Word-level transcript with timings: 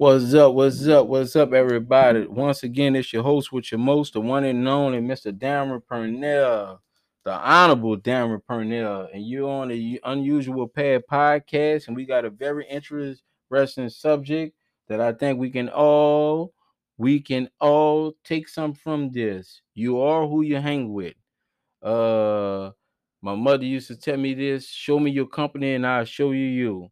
What's 0.00 0.32
up? 0.32 0.54
What's 0.54 0.86
up? 0.86 1.08
What's 1.08 1.34
up, 1.34 1.52
everybody? 1.52 2.24
Once 2.28 2.62
again, 2.62 2.94
it's 2.94 3.12
your 3.12 3.24
host 3.24 3.50
with 3.50 3.72
your 3.72 3.80
most, 3.80 4.12
the 4.12 4.20
one 4.20 4.44
and 4.44 4.68
only 4.68 5.00
Mr. 5.00 5.36
Darren 5.36 5.84
Purnell, 5.84 6.80
the 7.24 7.32
Honorable 7.32 7.96
Darren 7.96 8.40
Purnell, 8.46 9.08
and 9.12 9.26
you're 9.26 9.50
on 9.50 9.70
the 9.70 10.00
Unusual 10.04 10.68
Path 10.68 11.02
podcast, 11.10 11.88
and 11.88 11.96
we 11.96 12.06
got 12.06 12.24
a 12.24 12.30
very 12.30 12.64
interesting 12.68 13.88
subject 13.88 14.54
that 14.86 15.00
I 15.00 15.14
think 15.14 15.40
we 15.40 15.50
can 15.50 15.68
all 15.68 16.54
we 16.96 17.18
can 17.18 17.50
all 17.60 18.14
take 18.22 18.46
some 18.46 18.74
from 18.74 19.10
this. 19.10 19.62
You 19.74 20.00
are 20.00 20.28
who 20.28 20.42
you 20.42 20.58
hang 20.58 20.92
with. 20.92 21.14
Uh, 21.82 22.70
my 23.20 23.34
mother 23.34 23.64
used 23.64 23.88
to 23.88 23.96
tell 23.96 24.16
me 24.16 24.34
this: 24.34 24.68
"Show 24.68 25.00
me 25.00 25.10
your 25.10 25.26
company, 25.26 25.74
and 25.74 25.84
I'll 25.84 26.04
show 26.04 26.30
you 26.30 26.46
you." 26.46 26.90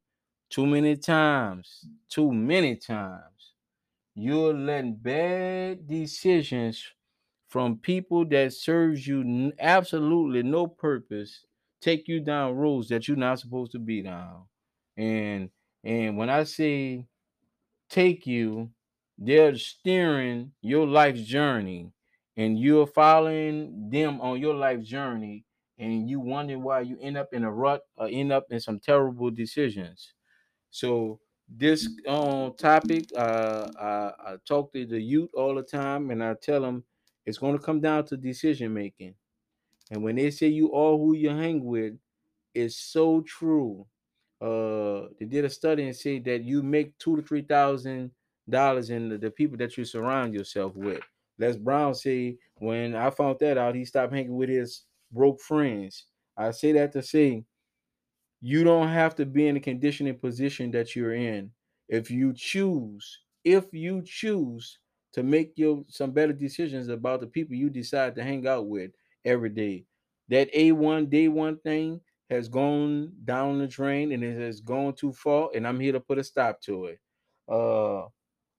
Too 0.48 0.66
many 0.66 0.96
times, 0.96 1.84
too 2.08 2.32
many 2.32 2.76
times, 2.76 3.54
you're 4.14 4.54
letting 4.54 4.96
bad 4.96 5.86
decisions 5.88 6.92
from 7.48 7.78
people 7.78 8.26
that 8.26 8.52
serves 8.54 9.06
you 9.06 9.52
absolutely 9.60 10.42
no 10.44 10.66
purpose 10.68 11.46
take 11.80 12.08
you 12.08 12.20
down 12.20 12.56
roads 12.56 12.88
that 12.90 13.08
you're 13.08 13.16
not 13.16 13.40
supposed 13.40 13.72
to 13.72 13.80
be 13.80 14.02
down. 14.02 14.46
And 14.96 15.50
and 15.84 16.16
when 16.18 16.30
I 16.30 16.44
say 16.44 17.06
take 17.90 18.26
you, 18.26 18.72
they're 19.18 19.56
steering 19.56 20.52
your 20.62 20.86
life's 20.86 21.22
journey 21.22 21.92
and 22.36 22.58
you're 22.60 22.86
following 22.86 23.90
them 23.90 24.20
on 24.20 24.40
your 24.40 24.54
life 24.54 24.82
journey 24.82 25.46
and 25.78 26.08
you 26.10 26.20
wonder 26.20 26.58
why 26.58 26.80
you 26.82 26.98
end 27.00 27.16
up 27.18 27.32
in 27.34 27.44
a 27.44 27.52
rut 27.52 27.82
or 27.96 28.08
end 28.08 28.32
up 28.32 28.46
in 28.50 28.60
some 28.60 28.80
terrible 28.80 29.30
decisions. 29.30 30.14
So 30.76 31.20
this 31.48 31.88
um 32.06 32.52
topic, 32.52 33.06
uh, 33.16 33.70
I, 33.80 34.32
I 34.32 34.36
talk 34.46 34.74
to 34.74 34.84
the 34.84 35.00
youth 35.00 35.30
all 35.34 35.54
the 35.54 35.62
time, 35.62 36.10
and 36.10 36.22
I 36.22 36.34
tell 36.34 36.60
them 36.60 36.84
it's 37.24 37.38
going 37.38 37.56
to 37.56 37.62
come 37.64 37.80
down 37.80 38.04
to 38.06 38.16
decision 38.18 38.74
making. 38.74 39.14
And 39.90 40.02
when 40.02 40.16
they 40.16 40.30
say 40.30 40.48
you 40.48 40.74
are 40.74 40.98
who 40.98 41.14
you 41.14 41.30
hang 41.30 41.64
with, 41.64 41.94
it's 42.54 42.76
so 42.76 43.22
true. 43.22 43.86
Uh, 44.38 45.08
they 45.18 45.24
did 45.24 45.46
a 45.46 45.50
study 45.50 45.84
and 45.84 45.96
say 45.96 46.18
that 46.18 46.44
you 46.44 46.62
make 46.62 46.98
two 46.98 47.16
to 47.16 47.22
three 47.22 47.42
thousand 47.42 48.10
dollars 48.46 48.90
in 48.90 49.08
the, 49.08 49.16
the 49.16 49.30
people 49.30 49.56
that 49.56 49.78
you 49.78 49.84
surround 49.86 50.34
yourself 50.34 50.76
with. 50.76 51.00
Les 51.38 51.56
Brown 51.56 51.94
say 51.94 52.36
when 52.56 52.94
I 52.94 53.08
found 53.08 53.38
that 53.40 53.56
out, 53.56 53.74
he 53.74 53.86
stopped 53.86 54.12
hanging 54.12 54.36
with 54.36 54.50
his 54.50 54.82
broke 55.10 55.40
friends. 55.40 56.04
I 56.36 56.50
say 56.50 56.72
that 56.72 56.92
to 56.92 57.02
say 57.02 57.46
you 58.40 58.64
don't 58.64 58.88
have 58.88 59.14
to 59.16 59.26
be 59.26 59.46
in 59.48 59.54
the 59.54 59.60
conditioning 59.60 60.18
position 60.18 60.70
that 60.72 60.94
you're 60.94 61.14
in. 61.14 61.52
If 61.88 62.10
you 62.10 62.32
choose 62.34 63.20
if 63.44 63.72
you 63.72 64.02
choose 64.04 64.80
to 65.12 65.22
make 65.22 65.56
your 65.56 65.84
some 65.88 66.10
better 66.10 66.32
decisions 66.32 66.88
about 66.88 67.20
the 67.20 67.26
people 67.28 67.54
you 67.54 67.70
decide 67.70 68.14
to 68.16 68.24
hang 68.24 68.46
out 68.46 68.66
with 68.68 68.90
every 69.24 69.50
day 69.50 69.86
that 70.28 70.52
a1 70.52 71.08
day 71.08 71.28
one 71.28 71.58
thing 71.60 72.00
has 72.28 72.48
gone 72.48 73.12
down 73.24 73.58
the 73.60 73.68
drain 73.68 74.10
and 74.10 74.24
it 74.24 74.36
has 74.36 74.60
gone 74.60 74.92
too 74.92 75.12
far 75.12 75.48
and 75.54 75.66
i'm 75.66 75.78
here 75.78 75.92
to 75.92 76.00
put 76.00 76.18
a 76.18 76.24
stop 76.24 76.60
to 76.60 76.86
it. 76.86 77.00
Uh 77.48 78.06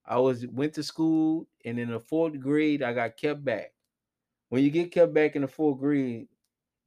i 0.06 0.18
was 0.18 0.48
went 0.48 0.74
to 0.74 0.84
school 0.84 1.48
and 1.66 1.80
in 1.80 1.90
the 1.90 2.00
fourth 2.00 2.40
grade 2.40 2.82
i 2.82 2.94
got 2.94 3.18
kept 3.18 3.44
back. 3.44 3.74
When 4.50 4.64
you 4.64 4.72
get 4.72 4.92
kept 4.92 5.14
back 5.14 5.36
in 5.36 5.42
the 5.42 5.48
fourth 5.50 5.80
grade 5.80 6.30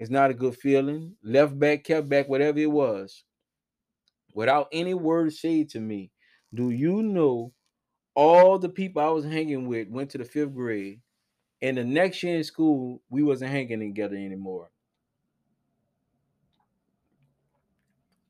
it's 0.01 0.11
not 0.11 0.31
a 0.31 0.35
good 0.35 0.57
feeling. 0.57 1.15
Left 1.23 1.57
back, 1.59 1.85
kept 1.85 2.09
back, 2.09 2.27
whatever 2.27 2.59
it 2.59 2.71
was. 2.71 3.23
Without 4.33 4.69
any 4.73 4.95
word 4.95 5.33
said 5.35 5.69
to 5.69 5.81
me, 5.81 6.11
do 6.55 6.71
you 6.71 7.03
know 7.03 7.53
all 8.15 8.59
the 8.59 8.71
people 8.71 9.03
I 9.03 9.11
was 9.11 9.25
hanging 9.27 9.69
with 9.69 9.89
went 9.89 10.11
to 10.11 10.19
the 10.19 10.25
fifth 10.25 10.55
grade, 10.55 11.01
and 11.61 11.77
the 11.77 11.85
next 11.85 12.23
year 12.23 12.37
in 12.37 12.45
school 12.45 13.03
we 13.11 13.23
wasn't 13.23 13.51
hanging 13.51 13.81
together 13.81 14.17
anymore. 14.17 14.71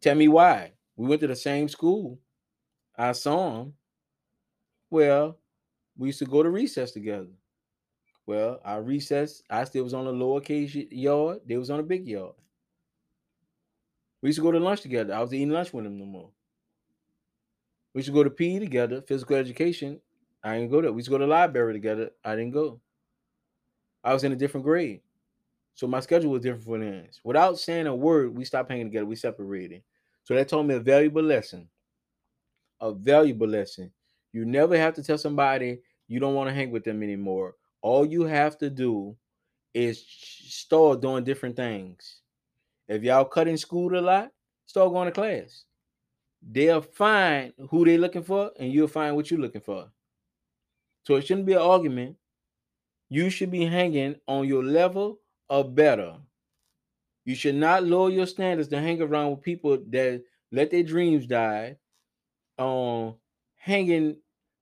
Tell 0.00 0.16
me 0.16 0.26
why. 0.26 0.72
We 0.96 1.06
went 1.06 1.20
to 1.20 1.28
the 1.28 1.36
same 1.36 1.68
school. 1.68 2.18
I 2.96 3.12
saw 3.12 3.62
him. 3.62 3.74
Well, 4.90 5.38
we 5.96 6.08
used 6.08 6.18
to 6.18 6.24
go 6.24 6.42
to 6.42 6.50
recess 6.50 6.90
together. 6.90 7.28
Well, 8.26 8.60
our 8.64 8.82
recess, 8.82 9.42
I 9.50 9.64
still 9.64 9.84
was 9.84 9.94
on 9.94 10.04
the 10.04 10.12
lowercase 10.12 10.86
yard. 10.90 11.40
They 11.46 11.56
was 11.56 11.70
on 11.70 11.78
the 11.78 11.82
big 11.82 12.06
yard. 12.06 12.34
We 14.22 14.28
used 14.28 14.38
to 14.38 14.42
go 14.42 14.52
to 14.52 14.60
lunch 14.60 14.82
together. 14.82 15.14
I 15.14 15.20
was 15.20 15.32
eating 15.32 15.50
lunch 15.50 15.72
with 15.72 15.84
them 15.84 15.98
no 15.98 16.04
more. 16.04 16.30
We 17.94 18.00
used 18.00 18.08
to 18.08 18.14
go 18.14 18.22
to 18.22 18.30
PE 18.30 18.60
together, 18.60 19.02
physical 19.02 19.36
education. 19.36 20.00
I 20.44 20.58
didn't 20.58 20.70
go 20.70 20.80
there. 20.80 20.92
We 20.92 20.98
used 20.98 21.06
to 21.06 21.10
go 21.10 21.18
to 21.18 21.26
library 21.26 21.72
together. 21.72 22.10
I 22.24 22.36
didn't 22.36 22.52
go. 22.52 22.80
I 24.04 24.14
was 24.14 24.24
in 24.24 24.32
a 24.32 24.36
different 24.36 24.64
grade. 24.64 25.00
So 25.74 25.86
my 25.86 26.00
schedule 26.00 26.30
was 26.30 26.42
different 26.42 26.64
for 26.64 26.78
them. 26.78 27.06
Without 27.24 27.58
saying 27.58 27.86
a 27.86 27.94
word, 27.94 28.36
we 28.36 28.44
stopped 28.44 28.70
hanging 28.70 28.86
together. 28.86 29.06
We 29.06 29.16
separated. 29.16 29.82
So 30.24 30.34
that 30.34 30.48
taught 30.48 30.64
me 30.64 30.74
a 30.74 30.80
valuable 30.80 31.22
lesson. 31.22 31.68
A 32.80 32.92
valuable 32.92 33.48
lesson. 33.48 33.90
You 34.32 34.44
never 34.44 34.76
have 34.76 34.94
to 34.94 35.02
tell 35.02 35.18
somebody 35.18 35.80
you 36.06 36.20
don't 36.20 36.34
want 36.34 36.48
to 36.48 36.54
hang 36.54 36.70
with 36.70 36.84
them 36.84 37.02
anymore 37.02 37.56
all 37.82 38.04
you 38.04 38.24
have 38.24 38.58
to 38.58 38.70
do 38.70 39.16
is 39.74 40.04
start 40.06 41.00
doing 41.00 41.24
different 41.24 41.56
things. 41.56 42.20
If 42.88 43.02
y'all 43.02 43.24
cutting 43.24 43.56
school 43.56 43.96
a 43.96 44.00
lot, 44.00 44.30
start 44.66 44.92
going 44.92 45.06
to 45.06 45.12
class. 45.12 45.64
They'll 46.42 46.82
find 46.82 47.52
who 47.70 47.84
they're 47.84 47.98
looking 47.98 48.22
for, 48.22 48.50
and 48.58 48.72
you'll 48.72 48.88
find 48.88 49.14
what 49.14 49.30
you're 49.30 49.40
looking 49.40 49.60
for. 49.60 49.90
So 51.06 51.16
it 51.16 51.26
shouldn't 51.26 51.46
be 51.46 51.52
an 51.52 51.60
argument. 51.60 52.16
You 53.08 53.30
should 53.30 53.50
be 53.50 53.64
hanging 53.64 54.16
on 54.26 54.46
your 54.46 54.64
level 54.64 55.20
or 55.48 55.64
better. 55.64 56.16
You 57.24 57.34
should 57.34 57.56
not 57.56 57.84
lower 57.84 58.10
your 58.10 58.26
standards 58.26 58.68
to 58.68 58.80
hang 58.80 59.02
around 59.02 59.30
with 59.30 59.42
people 59.42 59.78
that 59.90 60.22
let 60.52 60.70
their 60.70 60.82
dreams 60.82 61.26
die 61.26 61.76
on 62.58 63.08
um, 63.08 63.14
hanging 63.56 64.16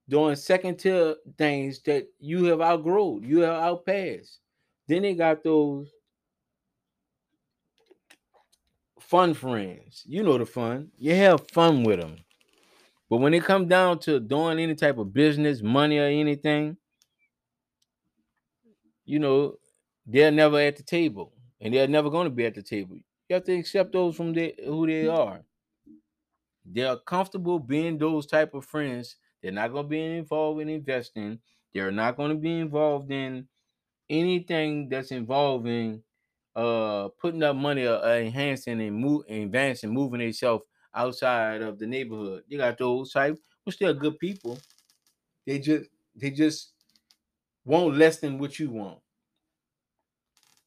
doing 0.09 0.37
second 0.37 0.79
tier 0.79 1.17
things 1.37 1.81
that 1.83 2.09
you 2.19 2.45
have 2.45 2.61
outgrown, 2.61 3.23
you 3.23 3.41
have 3.41 3.63
outpassed. 3.63 4.39
Then 4.87 5.03
they 5.03 5.15
got 5.15 5.45
those 5.45 5.91
fun 9.01 9.35
friends. 9.35 10.03
You 10.07 10.23
know 10.23 10.39
the 10.39 10.47
fun. 10.47 10.91
You 10.99 11.15
have 11.15 11.49
fun 11.51 11.83
with 11.83 12.01
them. 12.01 12.17
But 13.11 13.19
when 13.19 13.35
it 13.35 13.45
comes 13.45 13.69
down 13.69 14.01
to 14.01 14.21
doing 14.21 14.59
any 14.59 14.75
type 14.75 14.99
of 14.99 15.13
business, 15.13 15.63
money, 15.63 15.99
or 15.99 16.05
anything, 16.05 16.77
you 19.05 19.19
know, 19.19 19.55
they're 20.07 20.31
never 20.31 20.61
at 20.61 20.77
the 20.77 20.83
table. 20.83 21.33
And 21.61 21.75
they're 21.75 21.89
never 21.89 22.11
going 22.11 22.27
to 22.27 22.31
be 22.35 22.47
at 22.47 22.55
the 22.55 22.63
table. 22.63 22.97
You 23.29 23.35
have 23.35 23.45
to 23.45 23.53
accept 23.55 23.93
those 23.93 24.15
from 24.15 24.33
the, 24.33 24.55
who 24.65 24.87
they 24.87 25.05
mm. 25.05 25.19
are. 25.19 25.41
They're 26.65 26.97
comfortable 26.97 27.59
being 27.59 27.99
those 27.99 28.27
type 28.27 28.55
of 28.55 28.65
friends 28.65 29.17
they're 29.43 29.53
not 29.53 29.73
going 29.73 29.85
to 29.87 29.89
be 29.89 30.01
involved 30.19 30.61
in 30.61 30.69
investing. 30.69 31.41
They're 31.73 31.93
not 31.93 32.17
going 32.17 32.31
to 32.31 32.37
be 32.39 32.59
involved 32.59 33.11
in 33.13 33.49
anything 34.11 34.89
that's 34.89 35.11
involving 35.13 36.03
uh 36.57 37.09
putting 37.21 37.43
up 37.43 37.57
money 37.57 37.87
uh, 37.87 38.03
enhancing 38.15 38.81
and 38.81 38.97
move 38.97 39.25
advancing, 39.29 39.91
moving 39.91 40.21
themselves 40.21 40.65
outside 40.95 41.63
of 41.63 41.79
the 41.79 41.87
neighborhood. 41.87 42.45
You 42.49 42.59
got 42.59 42.79
those 42.79 43.13
type, 43.13 43.39
but 43.65 43.75
still 43.75 43.95
good 43.95 44.19
people. 44.19 44.59
They 45.47 45.59
just 45.61 45.91
they 46.17 46.31
just 46.31 46.75
want 47.65 47.97
less 47.97 48.21
than 48.21 48.39
what 48.39 48.59
you 48.59 48.71
want. 48.71 49.01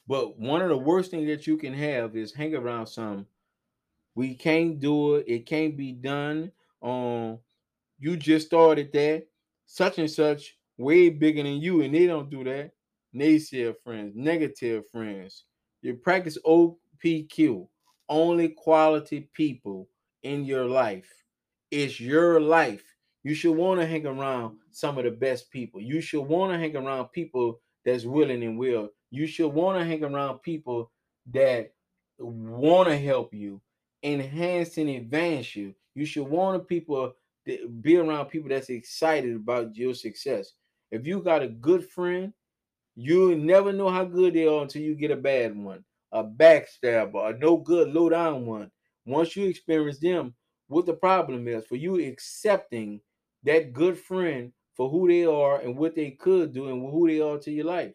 But 0.07 0.37
one 0.39 0.61
of 0.61 0.69
the 0.69 0.77
worst 0.77 1.11
things 1.11 1.27
that 1.27 1.47
you 1.47 1.57
can 1.57 1.73
have 1.73 2.15
is 2.15 2.33
hang 2.33 2.55
around 2.55 2.87
some. 2.87 3.27
We 4.15 4.35
can't 4.35 4.79
do 4.79 5.15
it. 5.15 5.25
It 5.27 5.45
can't 5.45 5.77
be 5.77 5.93
done. 5.93 6.53
Um, 6.81 7.39
you 8.01 8.17
just 8.17 8.47
started 8.47 8.91
that, 8.93 9.27
such 9.67 9.99
and 9.99 10.09
such, 10.09 10.57
way 10.77 11.09
bigger 11.09 11.43
than 11.43 11.61
you, 11.61 11.83
and 11.83 11.93
they 11.93 12.07
don't 12.07 12.31
do 12.31 12.43
that. 12.43 12.71
Naysayer 13.15 13.75
friends, 13.83 14.13
negative 14.15 14.83
friends. 14.91 15.45
You 15.83 15.93
practice 15.93 16.37
OPQ, 16.43 17.67
only 18.09 18.49
quality 18.49 19.29
people 19.33 19.87
in 20.23 20.45
your 20.45 20.65
life. 20.65 21.09
It's 21.69 21.99
your 21.99 22.41
life. 22.41 22.83
You 23.23 23.35
should 23.35 23.55
want 23.55 23.79
to 23.79 23.85
hang 23.85 24.07
around 24.07 24.57
some 24.71 24.97
of 24.97 25.03
the 25.03 25.11
best 25.11 25.51
people. 25.51 25.79
You 25.79 26.01
should 26.01 26.23
want 26.23 26.51
to 26.51 26.57
hang 26.57 26.75
around 26.75 27.09
people 27.09 27.61
that's 27.85 28.03
willing 28.03 28.43
and 28.43 28.57
will. 28.57 28.89
You 29.11 29.27
should 29.27 29.49
want 29.49 29.77
to 29.77 29.85
hang 29.85 30.03
around 30.03 30.39
people 30.39 30.91
that 31.33 31.71
want 32.17 32.89
to 32.89 32.97
help 32.97 33.31
you, 33.31 33.61
enhance 34.01 34.77
and 34.77 34.89
advance 34.89 35.55
you. 35.55 35.75
You 35.93 36.05
should 36.05 36.27
want 36.27 36.67
people 36.67 37.13
be 37.45 37.97
around 37.97 38.27
people 38.27 38.49
that's 38.49 38.69
excited 38.69 39.35
about 39.35 39.75
your 39.75 39.93
success. 39.93 40.53
If 40.91 41.05
you 41.05 41.21
got 41.21 41.41
a 41.41 41.47
good 41.47 41.89
friend, 41.89 42.33
you 42.95 43.35
never 43.35 43.71
know 43.71 43.89
how 43.89 44.03
good 44.03 44.33
they 44.33 44.47
are 44.47 44.61
until 44.61 44.81
you 44.81 44.95
get 44.95 45.11
a 45.11 45.15
bad 45.15 45.57
one, 45.57 45.83
a 46.11 46.23
backstabber, 46.23 47.33
a 47.33 47.37
no 47.37 47.57
good 47.57 47.89
low 47.89 48.09
down 48.09 48.45
one. 48.45 48.69
Once 49.05 49.35
you 49.35 49.47
experience 49.47 49.99
them, 49.99 50.33
what 50.67 50.85
the 50.85 50.93
problem 50.93 51.47
is 51.47 51.65
for 51.65 51.75
you 51.75 51.99
accepting 51.99 53.01
that 53.43 53.73
good 53.73 53.97
friend 53.97 54.51
for 54.75 54.89
who 54.89 55.07
they 55.07 55.25
are 55.25 55.59
and 55.59 55.77
what 55.77 55.95
they 55.95 56.11
could 56.11 56.53
do 56.53 56.69
and 56.69 56.81
who 56.91 57.07
they 57.07 57.19
are 57.19 57.37
to 57.39 57.51
your 57.51 57.65
life. 57.65 57.93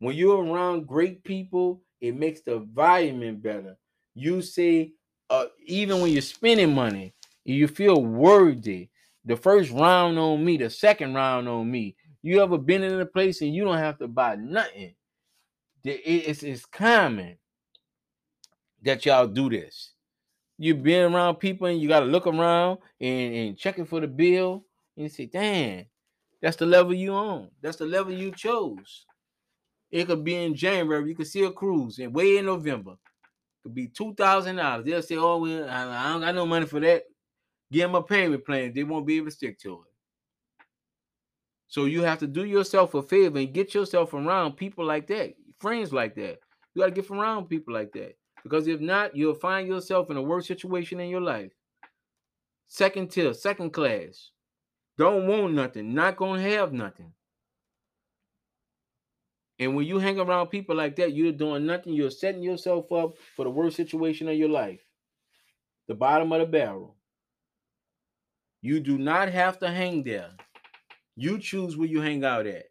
When 0.00 0.16
you're 0.16 0.42
around 0.42 0.86
great 0.86 1.22
people, 1.24 1.82
it 2.00 2.16
makes 2.16 2.40
the 2.40 2.54
environment 2.54 3.42
better. 3.42 3.76
You 4.14 4.42
say, 4.42 4.92
uh, 5.28 5.46
even 5.64 6.00
when 6.00 6.12
you're 6.12 6.22
spending 6.22 6.74
money, 6.74 7.14
you 7.44 7.68
feel 7.68 8.02
worthy. 8.04 8.88
The 9.24 9.36
first 9.36 9.70
round 9.70 10.18
on 10.18 10.44
me, 10.44 10.56
the 10.56 10.70
second 10.70 11.14
round 11.14 11.48
on 11.48 11.70
me. 11.70 11.96
You 12.22 12.42
ever 12.42 12.58
been 12.58 12.82
in 12.82 13.00
a 13.00 13.06
place 13.06 13.40
and 13.40 13.54
you 13.54 13.64
don't 13.64 13.78
have 13.78 13.98
to 13.98 14.08
buy 14.08 14.36
nothing? 14.36 14.94
It's, 15.84 16.42
it's 16.42 16.66
common 16.66 17.38
that 18.82 19.04
y'all 19.06 19.26
do 19.26 19.48
this. 19.48 19.92
You've 20.58 20.82
been 20.82 21.12
around 21.12 21.36
people 21.36 21.66
and 21.66 21.80
you 21.80 21.88
got 21.88 22.00
to 22.00 22.06
look 22.06 22.26
around 22.26 22.78
and, 23.00 23.34
and 23.34 23.58
checking 23.58 23.86
for 23.86 24.00
the 24.00 24.06
bill 24.06 24.64
and 24.96 25.04
you 25.04 25.08
say, 25.08 25.26
damn, 25.26 25.86
that's 26.42 26.56
the 26.56 26.66
level 26.66 26.92
you 26.92 27.12
on. 27.12 27.48
That's 27.62 27.76
the 27.76 27.86
level 27.86 28.12
you 28.12 28.32
chose. 28.32 29.06
It 29.90 30.06
could 30.06 30.24
be 30.24 30.36
in 30.36 30.54
January. 30.54 31.08
You 31.08 31.16
could 31.16 31.26
see 31.26 31.42
a 31.44 31.50
cruise 31.50 31.98
and 31.98 32.14
way 32.14 32.38
in 32.38 32.46
November. 32.46 32.92
It 32.92 33.62
could 33.62 33.74
be 33.74 33.88
two 33.88 34.14
thousand 34.14 34.56
dollars. 34.56 34.84
They'll 34.84 35.02
say, 35.02 35.16
"Oh, 35.16 35.38
well, 35.38 35.68
I, 35.68 36.12
don't 36.12 36.20
got 36.20 36.34
no 36.34 36.46
money 36.46 36.66
for 36.66 36.80
that." 36.80 37.04
Give 37.72 37.82
them 37.82 37.94
a 37.94 38.02
payment 38.02 38.44
plan. 38.44 38.72
They 38.74 38.84
won't 38.84 39.06
be 39.06 39.16
able 39.16 39.26
to 39.26 39.32
stick 39.32 39.58
to 39.60 39.74
it. 39.74 40.64
So 41.68 41.84
you 41.84 42.02
have 42.02 42.18
to 42.18 42.26
do 42.26 42.44
yourself 42.44 42.94
a 42.94 43.02
favor 43.02 43.38
and 43.38 43.54
get 43.54 43.74
yourself 43.74 44.12
around 44.12 44.56
people 44.56 44.84
like 44.84 45.06
that, 45.06 45.34
friends 45.60 45.92
like 45.92 46.16
that. 46.16 46.38
You 46.74 46.82
got 46.82 46.86
to 46.86 47.00
get 47.00 47.10
around 47.10 47.46
people 47.46 47.72
like 47.72 47.92
that 47.92 48.16
because 48.42 48.66
if 48.66 48.80
not, 48.80 49.14
you'll 49.14 49.34
find 49.34 49.68
yourself 49.68 50.10
in 50.10 50.16
a 50.16 50.22
worse 50.22 50.46
situation 50.46 51.00
in 51.00 51.08
your 51.08 51.20
life. 51.20 51.52
Second 52.68 53.10
tier, 53.10 53.34
second 53.34 53.70
class. 53.70 54.30
Don't 54.96 55.26
want 55.26 55.54
nothing. 55.54 55.94
Not 55.94 56.16
gonna 56.16 56.42
have 56.42 56.72
nothing. 56.72 57.12
And 59.58 59.74
when 59.74 59.86
you 59.86 59.98
hang 59.98 60.18
around 60.18 60.48
people 60.48 60.76
like 60.76 60.96
that, 60.96 61.12
you're 61.12 61.32
doing 61.32 61.66
nothing. 61.66 61.92
You're 61.92 62.10
setting 62.10 62.42
yourself 62.42 62.90
up 62.92 63.14
for 63.36 63.44
the 63.44 63.50
worst 63.50 63.76
situation 63.76 64.28
of 64.28 64.36
your 64.36 64.48
life. 64.48 64.80
The 65.88 65.94
bottom 65.94 66.32
of 66.32 66.40
the 66.40 66.46
barrel. 66.46 66.96
You 68.62 68.80
do 68.80 68.98
not 68.98 69.30
have 69.30 69.58
to 69.60 69.70
hang 69.70 70.02
there. 70.02 70.30
You 71.16 71.38
choose 71.38 71.76
where 71.76 71.88
you 71.88 72.00
hang 72.00 72.24
out 72.24 72.46
at. 72.46 72.64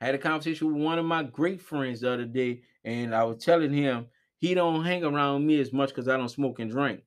I 0.00 0.06
had 0.06 0.14
a 0.14 0.18
conversation 0.18 0.72
with 0.72 0.82
one 0.82 0.98
of 0.98 1.04
my 1.04 1.22
great 1.22 1.60
friends 1.62 2.00
the 2.00 2.12
other 2.12 2.24
day, 2.24 2.62
and 2.84 3.14
I 3.14 3.24
was 3.24 3.42
telling 3.42 3.72
him 3.72 4.06
he 4.38 4.54
don't 4.54 4.84
hang 4.84 5.04
around 5.04 5.46
me 5.46 5.60
as 5.60 5.72
much 5.72 5.90
because 5.90 6.08
I 6.08 6.16
don't 6.16 6.28
smoke 6.28 6.58
and 6.58 6.70
drink. 6.70 7.02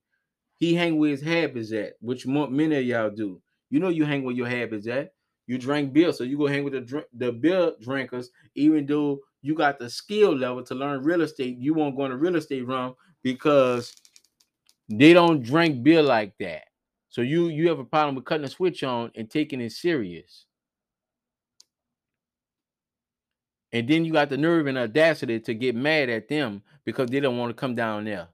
He 0.58 0.74
hang 0.74 0.98
where 0.98 1.10
his 1.10 1.20
habits 1.20 1.72
at, 1.72 1.94
which 2.00 2.26
many 2.26 2.76
of 2.76 2.84
y'all 2.84 3.10
do. 3.10 3.42
You 3.70 3.80
know 3.80 3.88
you 3.88 4.04
hang 4.04 4.24
where 4.24 4.34
your 4.34 4.48
habits 4.48 4.86
at. 4.86 5.12
You 5.46 5.58
drink 5.58 5.92
beer, 5.92 6.12
so 6.12 6.24
you 6.24 6.38
go 6.38 6.46
hang 6.46 6.64
with 6.64 6.72
the 6.72 6.80
drink, 6.80 7.06
the 7.12 7.30
beer 7.30 7.72
drinkers, 7.80 8.30
even 8.54 8.86
though 8.86 9.20
you 9.42 9.54
got 9.54 9.78
the 9.78 9.88
skill 9.88 10.34
level 10.34 10.64
to 10.64 10.74
learn 10.74 11.04
real 11.04 11.20
estate. 11.22 11.58
You 11.58 11.74
won't 11.74 11.96
go 11.96 12.06
in 12.06 12.12
a 12.12 12.16
real 12.16 12.36
estate 12.36 12.66
room 12.66 12.94
because 13.22 13.94
they 14.88 15.12
don't 15.12 15.42
drink 15.42 15.82
beer 15.84 16.02
like 16.02 16.32
that. 16.40 16.65
So 17.16 17.22
you 17.22 17.48
you 17.48 17.70
have 17.70 17.78
a 17.78 17.84
problem 17.84 18.14
with 18.14 18.26
cutting 18.26 18.44
a 18.44 18.48
switch 18.50 18.84
on 18.84 19.10
and 19.14 19.30
taking 19.30 19.62
it 19.62 19.72
serious. 19.72 20.44
And 23.72 23.88
then 23.88 24.04
you 24.04 24.12
got 24.12 24.28
the 24.28 24.36
nerve 24.36 24.66
and 24.66 24.76
audacity 24.76 25.40
to 25.40 25.54
get 25.54 25.74
mad 25.74 26.10
at 26.10 26.28
them 26.28 26.60
because 26.84 27.08
they 27.08 27.20
don't 27.20 27.38
want 27.38 27.48
to 27.48 27.54
come 27.58 27.74
down 27.74 28.04
there. 28.04 28.28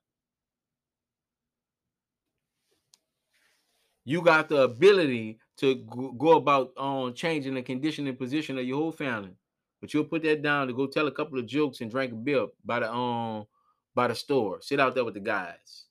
You 4.04 4.20
got 4.20 4.48
the 4.48 4.62
ability 4.62 5.38
to 5.58 5.76
go 6.18 6.32
about 6.32 6.72
um 6.76 7.14
changing 7.14 7.54
the 7.54 7.62
condition 7.62 8.08
and 8.08 8.18
position 8.18 8.58
of 8.58 8.64
your 8.64 8.78
whole 8.78 8.90
family. 8.90 9.36
But 9.80 9.94
you'll 9.94 10.10
put 10.10 10.24
that 10.24 10.42
down 10.42 10.66
to 10.66 10.72
go 10.72 10.88
tell 10.88 11.06
a 11.06 11.12
couple 11.12 11.38
of 11.38 11.46
jokes 11.46 11.82
and 11.82 11.88
drink 11.88 12.12
a 12.12 12.16
beer 12.16 12.48
by 12.64 12.80
the 12.80 12.92
um 12.92 13.46
by 13.94 14.08
the 14.08 14.16
store. 14.16 14.60
Sit 14.60 14.80
out 14.80 14.96
there 14.96 15.04
with 15.04 15.14
the 15.14 15.20
guys. 15.20 15.84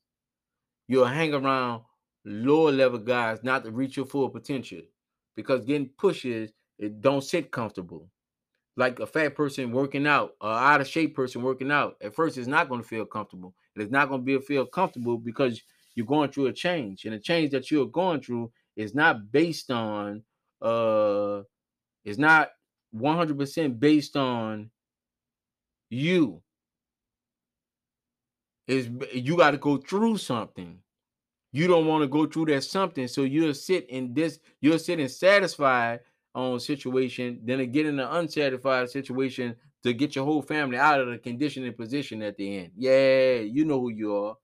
You'll 0.89 1.05
hang 1.05 1.33
around 1.33 1.83
lower 2.25 2.71
level 2.71 2.99
guys 2.99 3.39
not 3.43 3.63
to 3.63 3.71
reach 3.71 3.97
your 3.97 4.05
full 4.05 4.29
potential 4.29 4.81
because 5.35 5.65
getting 5.65 5.89
pushes 5.97 6.51
it 6.77 6.99
don't 7.01 7.23
sit 7.23 7.51
comfortable. 7.51 8.09
Like 8.75 8.99
a 8.99 9.05
fat 9.05 9.35
person 9.35 9.71
working 9.71 10.07
out, 10.07 10.31
or 10.41 10.49
out 10.49 10.81
of 10.81 10.87
shape 10.87 11.15
person 11.15 11.41
working 11.43 11.71
out. 11.71 11.95
At 12.01 12.15
first, 12.15 12.37
it's 12.37 12.47
not 12.47 12.69
going 12.69 12.81
to 12.81 12.87
feel 12.87 13.05
comfortable. 13.05 13.53
It's 13.75 13.91
not 13.91 14.09
going 14.09 14.21
to 14.21 14.25
be 14.25 14.43
feel 14.43 14.65
comfortable 14.65 15.17
because 15.17 15.61
you're 15.93 16.05
going 16.05 16.31
through 16.31 16.47
a 16.47 16.53
change, 16.53 17.05
and 17.05 17.13
the 17.13 17.19
change 17.19 17.51
that 17.51 17.69
you're 17.69 17.85
going 17.85 18.21
through 18.21 18.51
is 18.75 18.95
not 18.95 19.31
based 19.31 19.69
on 19.71 20.23
uh 20.61 21.41
it's 22.03 22.17
not 22.17 22.49
100% 22.95 23.79
based 23.79 24.15
on 24.15 24.69
you 25.89 26.41
is 28.67 28.89
you 29.13 29.37
got 29.37 29.51
to 29.51 29.57
go 29.57 29.77
through 29.77 30.17
something 30.17 30.79
you 31.51 31.67
don't 31.67 31.87
want 31.87 32.01
to 32.01 32.07
go 32.07 32.25
through 32.25 32.45
that 32.45 32.63
something 32.63 33.07
so 33.07 33.23
you'll 33.23 33.53
sit 33.53 33.89
in 33.89 34.13
this 34.13 34.39
you'll 34.61 34.79
sit 34.79 34.99
and 34.99 35.11
satisfied 35.11 35.99
on 36.33 36.59
situation 36.59 37.39
then 37.43 37.71
get 37.71 37.85
in 37.85 37.99
an 37.99 38.07
unsatisfied 38.07 38.89
situation 38.89 39.55
to 39.83 39.93
get 39.93 40.15
your 40.15 40.25
whole 40.25 40.41
family 40.41 40.77
out 40.77 41.01
of 41.01 41.09
the 41.09 41.17
conditioning 41.17 41.73
position 41.73 42.21
at 42.21 42.37
the 42.37 42.57
end 42.57 42.71
yeah 42.77 43.35
you 43.35 43.65
know 43.65 43.79
who 43.79 43.89
you 43.89 44.15
are 44.15 44.35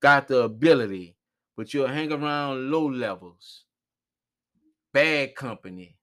got 0.00 0.28
the 0.28 0.42
ability 0.42 1.16
but 1.60 1.74
you'll 1.74 1.88
hang 1.88 2.10
around 2.10 2.70
low 2.70 2.88
levels, 2.88 3.66
bad 4.94 5.34
company. 5.34 5.98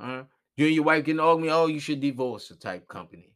Huh? 0.00 0.24
You 0.56 0.64
and 0.64 0.74
your 0.74 0.84
wife 0.84 1.04
getting 1.04 1.20
argument, 1.20 1.52
oh, 1.52 1.66
you 1.66 1.78
should 1.78 2.00
divorce 2.00 2.48
the 2.48 2.54
type 2.56 2.88
company. 2.88 3.34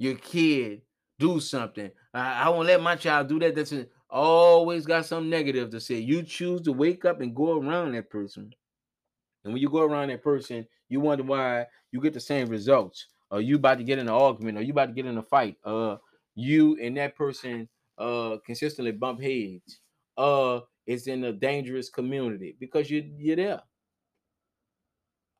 Your 0.00 0.16
kid 0.16 0.82
do 1.20 1.38
something. 1.38 1.92
I, 2.14 2.44
I 2.44 2.48
won't 2.48 2.68
let 2.68 2.80
my 2.80 2.96
child 2.96 3.28
do 3.28 3.38
that. 3.40 3.54
That's 3.54 3.74
always 4.08 4.86
got 4.86 5.04
some 5.04 5.28
negative 5.28 5.70
to 5.70 5.80
say. 5.80 5.96
You 5.96 6.22
choose 6.22 6.62
to 6.62 6.72
wake 6.72 7.04
up 7.04 7.20
and 7.20 7.34
go 7.34 7.58
around 7.58 7.92
that 7.92 8.08
person. 8.08 8.54
And 9.44 9.52
when 9.52 9.60
you 9.60 9.68
go 9.68 9.82
around 9.82 10.08
that 10.08 10.22
person, 10.22 10.66
you 10.88 11.00
wonder 11.00 11.24
why 11.24 11.66
you 11.90 12.00
get 12.00 12.14
the 12.14 12.20
same 12.20 12.48
results. 12.48 13.08
Are 13.30 13.40
you 13.40 13.56
about 13.56 13.78
to 13.78 13.84
get 13.84 13.98
in 13.98 14.06
an 14.08 14.14
argument? 14.14 14.58
Are 14.58 14.62
you 14.62 14.72
about 14.72 14.86
to 14.86 14.92
get 14.92 15.06
in 15.06 15.18
a 15.18 15.22
fight? 15.22 15.56
Uh, 15.64 15.96
you 16.34 16.78
and 16.80 16.96
that 16.96 17.16
person 17.16 17.68
uh 17.98 18.38
consistently 18.44 18.92
bump 18.92 19.20
heads, 19.20 19.80
uh, 20.16 20.60
it's 20.86 21.06
in 21.06 21.24
a 21.24 21.32
dangerous 21.32 21.88
community 21.88 22.56
because 22.58 22.90
you 22.90 23.12
you're 23.18 23.36
there. 23.36 23.62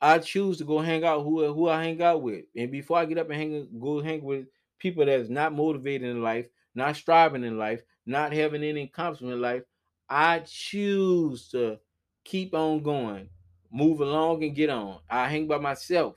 I 0.01 0.19
choose 0.19 0.59
to 0.59 0.65
go 0.65 0.81
hang 0.81 1.05
out 1.05 1.23
who 1.23 1.53
who 1.53 1.69
I 1.69 1.85
hang 1.85 2.03
out 2.03 2.23
with, 2.23 2.45
and 2.57 2.71
before 2.71 2.99
I 2.99 3.05
get 3.07 3.19
up 3.19 3.31
and 3.31 3.41
hang 3.41 3.69
go 3.81 4.01
hang 4.03 4.23
with 4.23 4.47
people 4.79 5.05
that's 5.07 5.29
not 5.29 5.55
motivated 5.55 6.09
in 6.09 6.23
life, 6.23 6.47
not 6.75 6.97
striving 6.97 7.45
in 7.45 7.59
life, 7.59 7.83
not 8.07 8.33
having 8.33 8.63
any 8.63 8.83
accomplishment 8.83 9.35
in 9.35 9.41
life, 9.41 9.63
I 10.09 10.41
choose 10.41 11.49
to 11.51 11.79
keep 12.25 12.55
on 12.55 12.83
going, 12.83 13.29
move 13.73 14.01
along 14.01 14.45
and 14.45 14.55
get 14.55 14.71
on. 14.71 14.99
I 15.09 15.29
hang 15.29 15.47
by 15.47 15.59
myself 15.59 16.17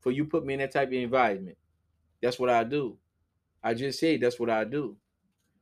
for 0.00 0.12
you 0.12 0.24
put 0.24 0.44
me 0.44 0.54
in 0.54 0.60
that 0.60 0.72
type 0.72 0.88
of 0.88 0.94
environment. 0.94 1.56
That's 2.22 2.38
what 2.38 2.50
I 2.50 2.64
do. 2.64 2.98
I 3.62 3.74
just 3.74 3.98
say 3.98 4.16
that's 4.16 4.38
what 4.38 4.50
I 4.50 4.64
do 4.64 4.96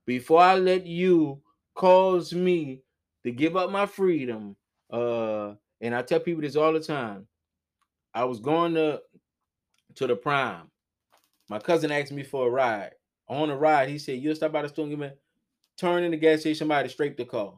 before 0.06 0.40
I 0.40 0.56
let 0.56 0.86
you 0.86 1.40
cause 1.74 2.32
me 2.32 2.82
to 3.22 3.30
give 3.30 3.56
up 3.56 3.70
my 3.70 3.86
freedom, 3.86 4.56
uh, 4.90 5.54
and 5.80 5.94
I 5.94 6.02
tell 6.02 6.20
people 6.20 6.42
this 6.42 6.56
all 6.56 6.72
the 6.72 6.80
time. 6.80 7.26
I 8.14 8.24
was 8.24 8.40
going 8.40 8.74
to 8.74 9.00
to 9.94 10.06
the 10.06 10.16
prime. 10.16 10.70
My 11.48 11.58
cousin 11.58 11.92
asked 11.92 12.12
me 12.12 12.22
for 12.22 12.48
a 12.48 12.50
ride. 12.50 12.92
On 13.28 13.48
the 13.48 13.56
ride, 13.56 13.88
he 13.88 13.98
said, 13.98 14.18
You'll 14.18 14.34
stop 14.34 14.52
by 14.52 14.62
the 14.62 14.68
store 14.68 14.84
and 14.84 14.92
give 14.92 14.98
me 14.98 15.10
turn 15.76 16.04
in 16.04 16.10
the 16.10 16.16
gas 16.16 16.40
station, 16.40 16.58
somebody 16.58 16.88
straight 16.88 17.16
the 17.16 17.24
car. 17.24 17.54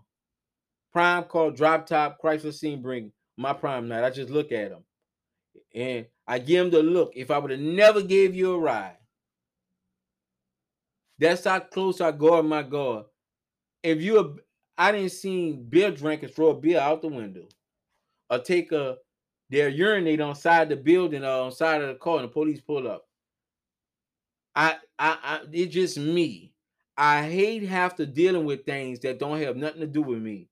Prime 0.92 1.24
call, 1.24 1.50
drop 1.50 1.86
top, 1.86 2.18
Chrysler 2.22 2.52
Sebring 2.52 3.10
my 3.36 3.52
prime 3.52 3.88
night. 3.88 4.04
I 4.04 4.10
just 4.10 4.30
look 4.30 4.52
at 4.52 4.70
him. 4.70 4.84
And 5.74 6.06
I 6.26 6.38
give 6.38 6.66
him 6.66 6.70
the 6.70 6.82
look. 6.82 7.12
If 7.16 7.30
I 7.30 7.38
would 7.38 7.50
have 7.50 7.60
never 7.60 8.00
gave 8.00 8.34
you 8.34 8.52
a 8.52 8.58
ride, 8.58 8.96
that's 11.18 11.44
how 11.44 11.60
close 11.60 12.00
I 12.00 12.12
guard 12.12 12.46
my 12.46 12.62
guard. 12.62 13.06
If 13.82 14.00
you, 14.00 14.38
I 14.78 14.92
didn't 14.92 15.10
see 15.10 15.52
beer 15.52 15.90
drinkers 15.90 16.32
throw 16.32 16.50
a 16.50 16.54
beer 16.54 16.80
out 16.80 17.02
the 17.02 17.08
window, 17.08 17.48
or 18.30 18.38
take 18.38 18.72
a 18.72 18.96
their 19.50 19.68
urinate 19.68 20.20
on 20.20 20.34
side 20.34 20.68
the 20.68 20.76
building 20.76 21.22
or 21.22 21.28
on 21.28 21.52
side 21.52 21.82
of 21.82 21.88
the 21.88 21.94
car, 21.94 22.18
and 22.18 22.24
the 22.24 22.32
police 22.32 22.60
pull 22.60 22.88
up. 22.88 23.06
I, 24.54 24.78
I, 24.98 25.18
I, 25.22 25.40
it's 25.52 25.74
just 25.74 25.98
me. 25.98 26.54
I 26.96 27.28
hate 27.28 27.64
have 27.64 27.96
to 27.96 28.06
dealing 28.06 28.44
with 28.44 28.64
things 28.64 29.00
that 29.00 29.18
don't 29.18 29.40
have 29.40 29.56
nothing 29.56 29.80
to 29.80 29.86
do 29.86 30.02
with 30.02 30.20
me. 30.22 30.48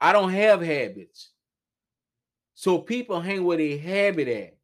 I 0.00 0.12
don't 0.12 0.30
have 0.30 0.60
habits. 0.60 1.32
So 2.54 2.78
people 2.80 3.20
hang 3.20 3.44
where 3.44 3.58
they 3.58 3.76
habit 3.76 4.28
at. 4.28 4.56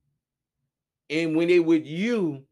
And 1.11 1.37
when 1.37 1.49
they 1.49 1.61
with 1.61 1.85
you, 1.87 2.47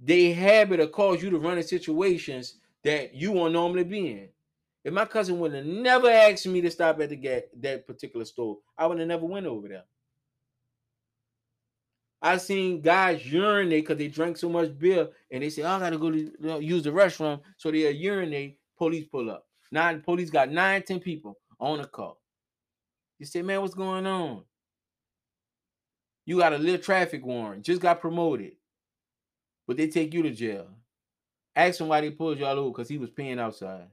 they 0.00 0.32
habit 0.32 0.80
or 0.80 0.86
cause 0.88 1.22
you 1.22 1.30
to 1.30 1.38
run 1.38 1.58
in 1.58 1.64
situations 1.64 2.56
that 2.84 3.14
you 3.14 3.32
won't 3.32 3.52
normally 3.52 3.84
be 3.84 4.10
in. 4.10 4.28
If 4.84 4.92
my 4.92 5.04
cousin 5.04 5.38
would 5.40 5.52
have 5.54 5.66
never 5.66 6.08
asked 6.08 6.46
me 6.46 6.60
to 6.60 6.70
stop 6.70 7.00
at 7.00 7.08
the 7.10 7.16
ga- 7.16 7.48
that 7.56 7.86
particular 7.86 8.24
store, 8.24 8.58
I 8.76 8.86
would 8.86 8.98
have 8.98 9.08
never 9.08 9.26
went 9.26 9.46
over 9.46 9.68
there. 9.68 9.84
I 12.20 12.36
seen 12.38 12.80
guys 12.80 13.24
urinate 13.30 13.84
because 13.84 13.98
they 13.98 14.08
drank 14.08 14.36
so 14.36 14.48
much 14.48 14.76
beer 14.76 15.08
and 15.30 15.42
they 15.42 15.50
say, 15.50 15.62
oh, 15.62 15.70
I 15.70 15.78
gotta 15.78 15.98
go 15.98 16.10
to 16.10 16.32
know, 16.40 16.58
use 16.58 16.82
the 16.82 16.90
restroom. 16.90 17.40
So 17.56 17.70
they 17.70 17.90
urinate, 17.92 18.58
police 18.76 19.06
pull 19.06 19.30
up. 19.30 19.46
Nine 19.70 20.00
police 20.00 20.30
got 20.30 20.50
nine, 20.50 20.82
ten 20.82 20.98
people 20.98 21.38
on 21.60 21.78
the 21.78 21.86
car. 21.86 22.14
You 23.18 23.26
say, 23.26 23.42
man, 23.42 23.60
what's 23.60 23.74
going 23.74 24.06
on? 24.06 24.42
You 26.26 26.38
got 26.38 26.52
a 26.52 26.58
little 26.58 26.80
traffic 26.80 27.24
warrant, 27.24 27.64
just 27.64 27.80
got 27.80 28.00
promoted, 28.00 28.52
but 29.66 29.76
they 29.76 29.88
take 29.88 30.12
you 30.12 30.22
to 30.22 30.30
jail. 30.30 30.68
Ask 31.56 31.80
him 31.80 31.88
why 31.88 32.00
they 32.00 32.10
pulled 32.10 32.38
y'all 32.38 32.58
over 32.58 32.70
because 32.70 32.88
he 32.88 32.98
was 32.98 33.10
peeing 33.10 33.38
outside. 33.40 33.88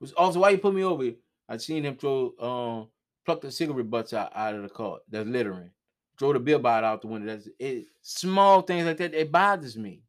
Was 0.00 0.12
also 0.12 0.40
why 0.40 0.50
you 0.50 0.58
put 0.58 0.74
me 0.74 0.84
over? 0.84 1.10
I 1.48 1.56
seen 1.56 1.84
him 1.84 1.96
throw 1.96 2.32
um 2.38 2.88
pluck 3.26 3.40
the 3.40 3.50
cigarette 3.50 3.90
butts 3.90 4.14
out, 4.14 4.30
out 4.34 4.54
of 4.54 4.62
the 4.62 4.68
car 4.68 4.98
that's 5.10 5.28
littering. 5.28 5.70
Throw 6.18 6.32
the 6.32 6.58
bottle 6.58 6.88
out 6.88 7.02
the 7.02 7.08
window. 7.08 7.26
That's 7.26 7.48
it. 7.58 7.86
Small 8.00 8.62
things 8.62 8.86
like 8.86 8.96
that, 8.98 9.12
it 9.12 9.30
bothers 9.30 9.76
me. 9.76 10.02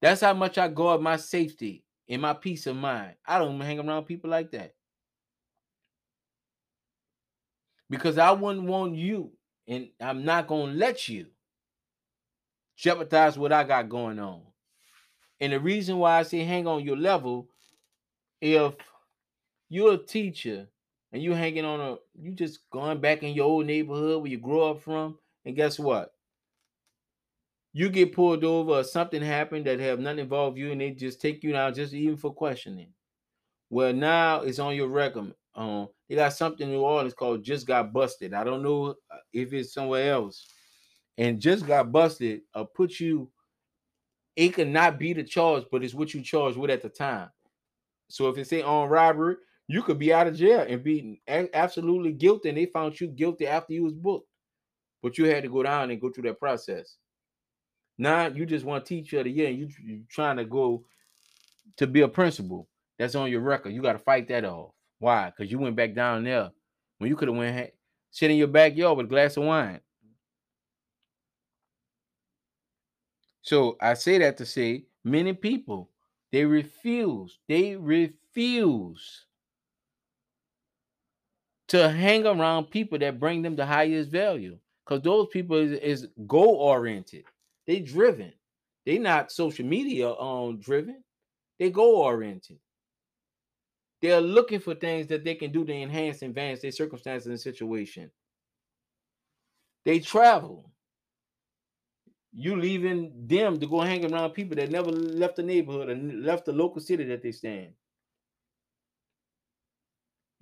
That's 0.00 0.20
how 0.20 0.34
much 0.34 0.58
I 0.58 0.68
guard 0.68 1.00
my 1.00 1.16
safety 1.16 1.84
and 2.08 2.22
my 2.22 2.34
peace 2.34 2.66
of 2.66 2.76
mind. 2.76 3.14
I 3.26 3.38
don't 3.38 3.60
hang 3.60 3.80
around 3.80 4.04
people 4.04 4.30
like 4.30 4.52
that. 4.52 4.74
Because 7.90 8.18
I 8.18 8.30
wouldn't 8.30 8.66
want 8.66 8.94
you, 8.94 9.32
and 9.66 9.88
I'm 10.00 10.24
not 10.24 10.46
gonna 10.46 10.72
let 10.72 11.08
you 11.08 11.26
jeopardize 12.76 13.38
what 13.38 13.52
I 13.52 13.64
got 13.64 13.88
going 13.88 14.18
on. 14.18 14.42
And 15.40 15.52
the 15.52 15.60
reason 15.60 15.98
why 15.98 16.18
I 16.18 16.22
say 16.22 16.44
hang 16.44 16.66
on 16.66 16.84
your 16.84 16.96
level, 16.96 17.48
if 18.40 18.74
you're 19.68 19.94
a 19.94 19.98
teacher 19.98 20.68
and 21.12 21.22
you 21.22 21.32
hanging 21.32 21.64
on 21.64 21.80
a 21.80 21.96
you 22.20 22.32
just 22.32 22.68
going 22.70 23.00
back 23.00 23.22
in 23.22 23.34
your 23.34 23.44
old 23.46 23.66
neighborhood 23.66 24.22
where 24.22 24.30
you 24.30 24.38
grew 24.38 24.62
up 24.62 24.80
from, 24.80 25.18
and 25.44 25.54
guess 25.54 25.78
what? 25.78 26.12
You 27.74 27.88
get 27.88 28.14
pulled 28.14 28.44
over 28.44 28.72
or 28.72 28.84
something 28.84 29.22
happened 29.22 29.66
that 29.66 29.80
have 29.80 29.98
nothing 30.00 30.20
involved 30.20 30.58
you, 30.58 30.72
and 30.72 30.80
they 30.80 30.90
just 30.90 31.20
take 31.20 31.42
you 31.42 31.52
down 31.52 31.74
just 31.74 31.94
even 31.94 32.16
for 32.16 32.32
questioning. 32.32 32.92
Well, 33.70 33.92
now 33.92 34.42
it's 34.42 34.58
on 34.58 34.74
your 34.74 34.88
record. 34.88 35.34
Um, 35.54 35.88
they 36.08 36.14
got 36.14 36.32
something 36.32 36.66
in 36.66 36.72
New 36.72 36.80
Orleans 36.80 37.14
called 37.14 37.42
"Just 37.42 37.66
Got 37.66 37.92
Busted." 37.92 38.34
I 38.34 38.44
don't 38.44 38.62
know 38.62 38.94
uh, 39.10 39.16
if 39.32 39.52
it's 39.52 39.72
somewhere 39.72 40.12
else, 40.12 40.46
and 41.18 41.40
"Just 41.40 41.66
Got 41.66 41.92
Busted" 41.92 42.42
uh, 42.54 42.64
put 42.64 43.00
you. 43.00 43.30
It 44.34 44.54
could 44.54 44.68
not 44.68 44.98
be 44.98 45.12
the 45.12 45.24
charge, 45.24 45.64
but 45.70 45.84
it's 45.84 45.92
what 45.92 46.14
you 46.14 46.22
charged 46.22 46.56
with 46.56 46.70
at 46.70 46.80
the 46.80 46.88
time. 46.88 47.28
So 48.08 48.28
if 48.28 48.38
it 48.38 48.46
say 48.46 48.62
on 48.62 48.88
robbery, 48.88 49.36
you 49.72 49.82
could 49.82 49.98
be 49.98 50.12
out 50.12 50.26
of 50.26 50.36
jail 50.36 50.66
and 50.68 50.84
be 50.84 51.22
absolutely 51.26 52.12
guilty, 52.12 52.50
and 52.50 52.58
they 52.58 52.66
found 52.66 53.00
you 53.00 53.06
guilty 53.06 53.46
after 53.46 53.72
you 53.72 53.84
was 53.84 53.94
booked. 53.94 54.28
But 55.02 55.16
you 55.16 55.24
had 55.24 55.42
to 55.44 55.48
go 55.48 55.62
down 55.62 55.90
and 55.90 56.00
go 56.00 56.10
through 56.10 56.24
that 56.24 56.38
process. 56.38 56.96
Now 57.96 58.26
you 58.26 58.44
just 58.44 58.66
want 58.66 58.84
teacher 58.84 59.18
of 59.18 59.24
the 59.24 59.30
year, 59.30 59.48
and 59.48 59.58
you 59.58 59.68
you 59.82 60.02
trying 60.10 60.36
to 60.36 60.44
go 60.44 60.84
to 61.78 61.86
be 61.86 62.02
a 62.02 62.08
principal. 62.08 62.68
That's 62.98 63.14
on 63.14 63.30
your 63.30 63.40
record. 63.40 63.72
You 63.72 63.80
got 63.80 63.94
to 63.94 63.98
fight 63.98 64.28
that 64.28 64.44
off. 64.44 64.72
Why? 64.98 65.32
Because 65.34 65.50
you 65.50 65.58
went 65.58 65.74
back 65.74 65.94
down 65.94 66.24
there 66.24 66.50
when 66.98 67.08
you 67.08 67.16
could 67.16 67.28
have 67.28 67.36
went 67.36 67.72
sit 68.10 68.30
in 68.30 68.36
your 68.36 68.48
backyard 68.48 68.98
with 68.98 69.06
a 69.06 69.08
glass 69.08 69.38
of 69.38 69.44
wine. 69.44 69.80
So 73.40 73.78
I 73.80 73.94
say 73.94 74.18
that 74.18 74.36
to 74.36 74.44
say 74.44 74.84
many 75.02 75.32
people 75.32 75.88
they 76.30 76.44
refuse. 76.44 77.38
They 77.48 77.74
refuse 77.76 79.26
to 81.72 81.88
hang 81.88 82.26
around 82.26 82.66
people 82.66 82.98
that 82.98 83.18
bring 83.18 83.40
them 83.40 83.56
the 83.56 83.64
highest 83.64 84.10
value 84.10 84.58
because 84.84 85.00
those 85.00 85.26
people 85.28 85.56
is, 85.56 85.72
is 85.80 86.06
goal 86.26 86.56
oriented. 86.56 87.24
They 87.66 87.80
driven. 87.80 88.30
They 88.84 88.98
not 88.98 89.32
social 89.32 89.64
media 89.64 90.12
um 90.12 90.58
driven. 90.60 91.02
They 91.58 91.70
goal 91.70 91.94
oriented. 91.94 92.58
They're 94.02 94.20
looking 94.20 94.60
for 94.60 94.74
things 94.74 95.06
that 95.06 95.24
they 95.24 95.34
can 95.34 95.50
do 95.50 95.64
to 95.64 95.72
enhance 95.72 96.20
and 96.20 96.28
advance 96.28 96.60
their 96.60 96.72
circumstances 96.72 97.28
and 97.28 97.40
situation. 97.40 98.10
They 99.86 100.00
travel. 100.00 100.70
You 102.34 102.56
leaving 102.56 103.14
them 103.26 103.58
to 103.58 103.66
go 103.66 103.80
hang 103.80 104.12
around 104.12 104.32
people 104.32 104.56
that 104.56 104.70
never 104.70 104.90
left 104.90 105.36
the 105.36 105.42
neighborhood 105.42 105.88
and 105.88 106.22
left 106.22 106.44
the 106.44 106.52
local 106.52 106.82
city 106.82 107.04
that 107.04 107.22
they 107.22 107.32
stand. 107.32 107.72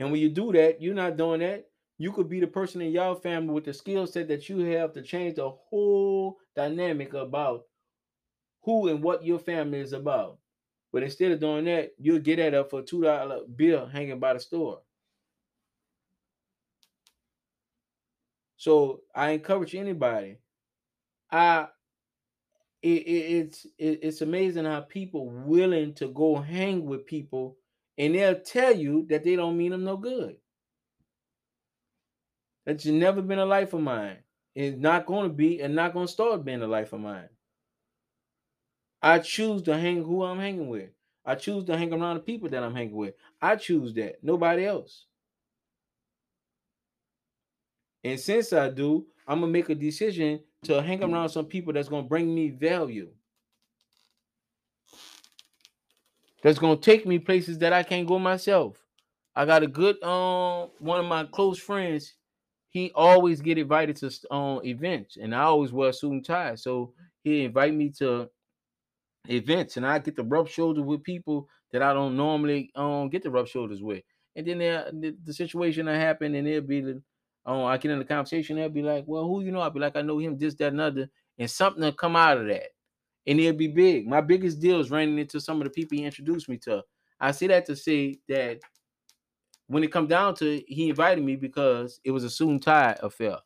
And 0.01 0.11
when 0.11 0.21
you 0.21 0.31
do 0.31 0.53
that, 0.55 0.83
you're 0.83 0.95
not 0.95 1.19
doing 1.19 1.41
that. 1.41 1.67
You 1.99 2.13
could 2.13 2.29
be 2.31 2.41
the 2.41 2.49
person 2.49 2.81
in 2.81 2.93
your 2.93 3.15
family 3.17 3.55
with 3.55 3.67
the 3.67 3.75
skill 3.75 4.07
set 4.07 4.29
that 4.29 4.49
you 4.49 4.61
have 4.61 4.95
to 4.95 5.03
change 5.03 5.37
the 5.37 5.51
whole 5.51 6.39
dynamic 6.57 7.13
about 7.15 7.67
who 8.65 8.89
and 8.89 9.03
what 9.05 9.25
your 9.25 9.39
family 9.39 9.81
is 9.81 9.93
about. 9.93 10.39
But 10.93 11.03
instead 11.05 11.33
of 11.33 11.41
doing 11.41 11.67
that, 11.67 11.93
you'll 11.99 12.21
get 12.21 12.37
that 12.39 12.55
up 12.55 12.71
for 12.71 12.81
a 12.81 12.85
two 12.85 13.03
dollar 13.03 13.43
bill 13.45 13.87
hanging 13.87 14.19
by 14.19 14.35
the 14.35 14.41
store. 14.41 14.81
So 18.57 19.03
I 19.15 19.33
encourage 19.33 19.75
anybody. 19.75 20.39
I 21.31 21.69
it, 22.83 22.89
it, 22.89 23.47
it's 23.47 23.67
it, 23.79 24.01
it's 24.03 24.23
amazing 24.23 24.65
how 24.65 24.81
people 24.81 25.29
willing 25.31 25.95
to 25.95 26.09
go 26.09 26.37
hang 26.37 26.87
with 26.87 27.07
people 27.07 27.57
and 28.01 28.15
they'll 28.15 28.41
tell 28.41 28.75
you 28.75 29.07
that 29.11 29.25
they 29.25 29.37
don't 29.37 29.59
mean 29.59 29.73
them 29.73 29.85
no 29.85 29.99
good. 29.99 30.37
That's 32.65 32.87
never 32.87 33.21
been 33.21 33.39
a 33.39 33.45
life 33.45 33.75
of 33.75 33.83
mine. 33.83 34.17
It's 34.55 34.79
not 34.79 35.05
going 35.05 35.29
to 35.29 35.35
be 35.35 35.61
and 35.61 35.75
not 35.75 35.93
going 35.93 36.07
to 36.07 36.13
start 36.13 36.43
being 36.43 36.63
a 36.63 36.67
life 36.67 36.95
of 36.95 37.01
mine. 37.01 37.29
I 39.03 39.19
choose 39.19 39.61
to 39.63 39.77
hang 39.77 40.03
who 40.03 40.23
I'm 40.25 40.39
hanging 40.39 40.69
with. 40.69 40.89
I 41.27 41.35
choose 41.35 41.67
to 41.67 41.77
hang 41.77 41.93
around 41.93 42.15
the 42.15 42.21
people 42.21 42.49
that 42.49 42.63
I'm 42.63 42.75
hanging 42.75 42.97
with. 42.97 43.15
I 43.41 43.57
choose 43.57 43.93
that. 43.95 44.25
Nobody 44.25 44.65
else. 44.65 45.05
And 48.03 48.19
since 48.19 48.55
I 48.55 48.71
do, 48.71 49.05
I'm 49.29 49.41
gonna 49.41 49.53
make 49.53 49.69
a 49.69 49.75
decision 49.75 50.41
to 50.65 50.81
hang 50.81 51.05
around 51.05 51.29
some 51.29 51.45
people 51.45 51.75
that's 51.75 51.91
gonna 51.91 52.09
bring 52.09 52.35
me 52.35 52.49
value. 52.49 53.11
That's 56.43 56.59
gonna 56.59 56.77
take 56.77 57.07
me 57.07 57.19
places 57.19 57.59
that 57.59 57.73
I 57.73 57.83
can't 57.83 58.09
go 58.09 58.19
myself. 58.19 58.83
I 59.35 59.45
got 59.47 59.63
a 59.63 59.67
good 59.67 60.03
um 60.03 60.71
one 60.79 61.01
of 61.01 61.07
my 61.07 61.25
close 61.25 61.59
friends. 61.59 62.15
He 62.71 62.93
always 62.95 63.41
get 63.41 63.59
invited 63.59 63.97
to 63.97 64.11
um 64.35 64.61
events, 64.65 65.17
and 65.17 65.35
I 65.35 65.43
always 65.43 65.73
wear 65.73 65.91
a 65.91 65.93
suit 65.93 66.13
and 66.13 66.25
tie. 66.25 66.55
So 66.57 66.95
he 67.23 67.45
invite 67.45 67.75
me 67.75 67.91
to 67.99 68.31
events 69.29 69.77
and 69.77 69.87
I 69.87 69.99
get 69.99 70.17
to 70.17 70.23
rub 70.23 70.49
shoulders 70.49 70.85
with 70.85 71.03
people 71.03 71.49
that 71.73 71.83
I 71.83 71.93
don't 71.93 72.17
normally 72.17 72.71
um 72.75 73.09
get 73.11 73.23
to 73.25 73.31
rub 73.31 73.47
shoulders 73.49 73.83
with. 73.83 74.03
And 74.37 74.47
then 74.47 74.59
there, 74.59 74.91
the, 74.93 75.17
the 75.25 75.35
situation 75.35 75.87
that 75.87 75.97
happened, 75.97 76.37
and 76.37 76.47
it'll 76.47 76.67
be 76.67 76.81
the 76.81 77.03
um, 77.47 77.65
I 77.65 77.79
get 77.79 77.91
in 77.91 77.99
the 77.99 78.05
conversation, 78.05 78.57
they'll 78.57 78.69
be 78.69 78.83
like, 78.83 79.05
Well, 79.07 79.25
who 79.25 79.43
you 79.43 79.51
know? 79.51 79.61
I'll 79.61 79.71
be 79.71 79.81
like, 79.81 79.97
I 79.97 80.03
know 80.03 80.19
him, 80.19 80.37
this, 80.39 80.55
that, 80.57 80.73
another," 80.73 81.09
and 81.39 81.51
something 81.51 81.83
will 81.83 81.93
come 81.93 82.15
out 82.17 82.39
of 82.39 82.47
that. 82.49 82.69
And 83.31 83.41
it'll 83.41 83.57
be 83.57 83.69
big. 83.69 84.07
My 84.07 84.21
biggest 84.21 84.61
deal 84.61 84.81
is 84.81 84.91
running 84.91 85.19
into 85.19 85.41
some 85.41 85.61
of 85.61 85.65
the 85.65 85.71
people 85.71 85.97
he 85.97 86.05
introduced 86.05 86.49
me 86.49 86.59
to. 86.59 86.83
I 87.19 87.31
say 87.31 87.47
that 87.47 87.65
to 87.67 87.77
say 87.77 88.19
that 88.29 88.61
when 89.69 89.85
it 89.85 89.93
come 89.93 90.09
down 90.09 90.35
to 90.37 90.57
it, 90.57 90.65
he 90.67 90.91
invited 90.91 91.25
me 91.25 91.37
because 91.37 92.01
it 92.05 92.11
was 92.11 92.25
a 92.25 92.31
soon 92.31 92.61
tie 92.61 92.97
affair. 93.01 93.37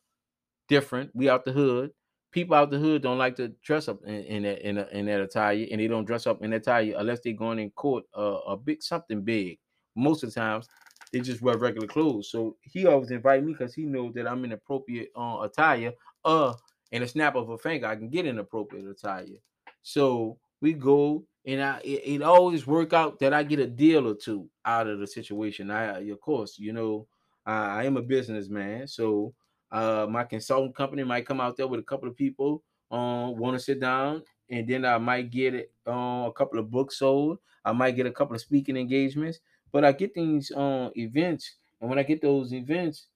Different. 0.67 1.11
We 1.13 1.29
out 1.29 1.45
the 1.45 1.51
hood 1.53 1.91
people 2.35 2.53
out 2.53 2.69
the 2.69 2.77
hood 2.77 3.01
don't 3.01 3.17
like 3.17 3.33
to 3.37 3.47
dress 3.63 3.87
up 3.87 4.03
in, 4.05 4.13
in 4.25 4.43
that 4.43 4.67
in, 4.67 4.77
a, 4.77 4.85
in 4.91 5.05
that 5.05 5.21
attire, 5.21 5.65
and 5.71 5.79
they 5.79 5.87
don't 5.87 6.03
dress 6.03 6.27
up 6.27 6.43
in 6.43 6.49
that 6.51 6.57
attire 6.57 6.93
unless 6.97 7.21
they're 7.23 7.31
going 7.31 7.59
in 7.59 7.69
court 7.71 8.03
uh, 8.15 8.39
a 8.47 8.57
big 8.57 8.83
something 8.83 9.21
big. 9.21 9.57
Most 9.95 10.21
of 10.21 10.33
the 10.33 10.39
times, 10.41 10.67
they 11.13 11.21
just 11.21 11.41
wear 11.41 11.57
regular 11.57 11.87
clothes. 11.87 12.29
So 12.29 12.57
he 12.61 12.85
always 12.85 13.09
invite 13.09 13.45
me 13.45 13.53
because 13.53 13.73
he 13.73 13.85
knows 13.85 14.13
that 14.15 14.27
I'm 14.27 14.43
in 14.43 14.51
appropriate 14.51 15.11
uh, 15.15 15.37
attire. 15.43 15.93
Uh, 16.25 16.53
in 16.91 17.03
a 17.03 17.07
snap 17.07 17.35
of 17.35 17.49
a 17.49 17.57
finger, 17.57 17.87
I 17.87 17.95
can 17.95 18.09
get 18.09 18.25
in 18.25 18.37
appropriate 18.37 18.85
attire. 18.85 19.39
So 19.85 20.39
we 20.61 20.73
go, 20.73 21.27
and 21.45 21.61
I 21.61 21.79
it, 21.83 22.01
it 22.17 22.21
always 22.23 22.65
work 22.65 22.91
out 22.93 23.19
that 23.19 23.33
I 23.33 23.43
get 23.43 23.59
a 23.59 23.67
deal 23.67 24.07
or 24.07 24.15
two 24.15 24.49
out 24.65 24.87
of 24.87 24.99
the 24.99 25.07
situation. 25.07 25.69
I 25.71 25.99
of 26.09 26.19
course, 26.21 26.57
you 26.57 26.73
know, 26.73 27.07
I, 27.45 27.81
I 27.81 27.83
am 27.85 27.97
a 27.97 28.01
businessman, 28.01 28.87
so 28.87 29.35
uh, 29.71 30.07
my 30.09 30.23
consulting 30.23 30.73
company 30.73 31.03
might 31.03 31.27
come 31.27 31.39
out 31.39 31.55
there 31.57 31.67
with 31.67 31.79
a 31.79 31.83
couple 31.83 32.09
of 32.09 32.15
people 32.15 32.63
um 32.91 33.37
want 33.37 33.55
to 33.55 33.59
sit 33.59 33.79
down, 33.79 34.23
and 34.49 34.67
then 34.67 34.85
I 34.85 34.97
might 34.97 35.29
get 35.29 35.71
uh, 35.87 36.25
a 36.27 36.33
couple 36.35 36.59
of 36.59 36.71
books 36.71 36.97
sold. 36.99 37.39
I 37.63 37.71
might 37.71 37.95
get 37.95 38.07
a 38.07 38.11
couple 38.11 38.35
of 38.35 38.41
speaking 38.41 38.77
engagements, 38.77 39.39
but 39.71 39.85
I 39.85 39.91
get 39.91 40.13
these 40.15 40.51
um 40.55 40.91
events, 40.97 41.57
and 41.79 41.89
when 41.89 41.99
I 41.99 42.03
get 42.03 42.21
those 42.21 42.53
events, 42.53 43.07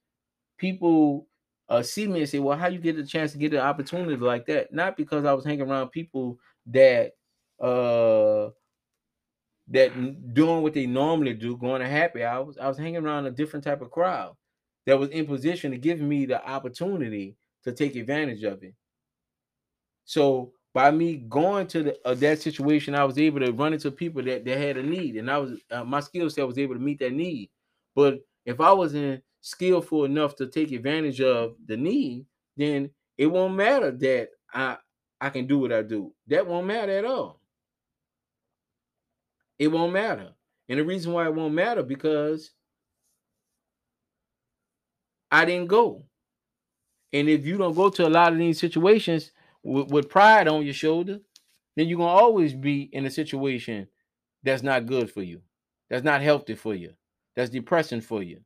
people 0.58 1.28
uh, 1.70 1.82
see 1.84 2.08
me 2.08 2.22
and 2.22 2.30
say, 2.30 2.40
"Well, 2.40 2.58
how 2.58 2.68
you 2.68 2.80
get 2.80 2.98
a 2.98 3.06
chance 3.06 3.32
to 3.34 3.38
get 3.38 3.54
an 3.54 3.60
opportunity 3.60 4.16
like 4.18 4.46
that?" 4.48 4.74
Not 4.74 4.98
because 4.98 5.26
I 5.26 5.34
was 5.34 5.46
hanging 5.46 5.70
around 5.70 5.90
people 5.90 6.40
that 6.72 7.14
uh 7.62 8.50
that 9.70 10.34
doing 10.34 10.64
what 10.64 10.74
they 10.74 10.88
normally 10.88 11.34
do, 11.34 11.56
going 11.58 11.82
to 11.82 11.88
happy 11.88 12.24
hours. 12.24 12.58
I 12.58 12.68
was 12.68 12.78
hanging 12.78 12.98
around 12.98 13.28
a 13.28 13.32
different 13.32 13.64
type 13.64 13.82
of 13.82 13.92
crowd 13.92 14.36
that 14.86 14.98
was 14.98 15.10
in 15.10 15.28
position 15.28 15.72
to 15.72 15.78
give 15.78 16.00
me 16.00 16.26
the 16.26 16.44
opportunity 16.48 17.36
to 17.64 17.72
take 17.72 17.96
advantage 17.96 18.44
of 18.44 18.64
it. 18.64 18.74
So 20.06 20.54
by 20.74 20.90
me 20.92 21.18
going 21.18 21.68
to 21.68 21.84
the, 21.84 22.00
uh, 22.06 22.16
that 22.16 22.42
situation, 22.42 22.96
I 22.96 23.04
was 23.04 23.20
able 23.20 23.40
to 23.42 23.52
run 23.52 23.74
into 23.74 23.92
people 23.92 24.24
that, 24.24 24.46
that 24.46 24.58
had 24.58 24.78
a 24.78 24.84
need, 24.84 25.18
and 25.18 25.30
I 25.30 25.38
was 25.38 25.60
uh, 25.70 25.84
my 25.84 26.00
skill 26.00 26.30
set 26.30 26.48
was 26.48 26.58
able 26.58 26.76
to 26.76 26.82
meet 26.82 27.00
that 27.00 27.14
need. 27.14 27.50
But 27.96 28.20
if 28.46 28.60
I 28.60 28.72
wasn't 28.72 29.24
skillful 29.42 30.06
enough 30.06 30.36
to 30.38 30.48
take 30.48 30.72
advantage 30.72 31.22
of 31.22 31.56
the 31.66 31.78
need, 31.78 32.26
then 32.58 32.90
it 33.18 33.28
won't 33.28 33.56
matter 33.56 33.92
that 33.92 34.30
I 34.54 34.78
I 35.22 35.30
can 35.30 35.48
do 35.48 35.60
what 35.60 35.74
I 35.74 35.82
do. 35.82 36.14
That 36.28 36.48
won't 36.48 36.68
matter 36.68 36.98
at 36.98 37.06
all. 37.06 37.42
It 39.58 39.68
won't 39.68 39.94
matter. 39.94 40.30
And 40.70 40.80
the 40.80 40.86
reason 40.86 41.12
why 41.12 41.26
it 41.26 41.34
won't 41.34 41.54
matter 41.54 41.84
because 41.84 42.52
I 45.32 45.46
didn't 45.46 45.68
go. 45.68 46.06
And 47.12 47.28
if 47.28 47.46
you 47.46 47.58
don't 47.58 47.76
go 47.76 47.90
to 47.90 48.08
a 48.08 48.10
lot 48.10 48.34
of 48.34 48.40
these 48.40 48.60
situations 48.60 49.32
with, 49.64 49.90
with 49.92 50.10
pride 50.10 50.48
on 50.48 50.64
your 50.64 50.74
shoulder, 50.74 51.20
then 51.76 51.88
you're 51.88 51.98
gonna 51.98 52.12
always 52.12 52.54
be 52.54 52.84
in 52.94 53.06
a 53.06 53.10
situation 53.10 53.88
that's 54.44 54.64
not 54.64 54.86
good 54.86 55.12
for 55.12 55.22
you, 55.22 55.42
that's 55.90 56.04
not 56.04 56.22
healthy 56.22 56.56
for 56.56 56.76
you, 56.76 56.94
that's 57.36 57.50
depressing 57.50 58.02
for 58.02 58.24
you. 58.24 58.42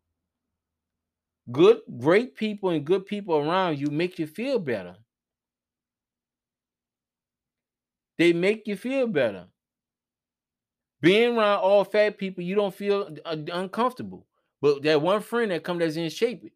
Good, 1.51 1.82
great 2.00 2.36
people 2.36 2.70
and 2.70 2.86
good 2.86 3.06
people 3.06 3.36
around 3.36 3.77
you 3.77 3.88
make 3.88 4.18
you 4.18 4.27
feel 4.27 4.60
better. 4.60 4.96
They 8.17 8.34
make 8.34 8.67
you 8.67 8.75
feel 8.75 9.08
better. 9.08 9.48
Being 11.01 11.38
around 11.38 11.60
all 11.60 11.84
fat 11.84 12.17
people, 12.17 12.43
you 12.43 12.55
don't 12.55 12.74
feel 12.74 13.15
uh, 13.25 13.36
uncomfortable. 13.51 14.25
But 14.62 14.84
that 14.84 15.01
one 15.01 15.22
friend 15.22 15.51
that 15.51 15.63
come 15.63 15.79
that's 15.79 15.98
in 15.98 16.10
shape, 16.10 16.53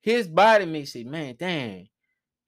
his 0.00 0.26
body 0.26 0.66
makes 0.66 0.96
it, 0.96 1.06
"Man, 1.06 1.36
dang, 1.38 1.88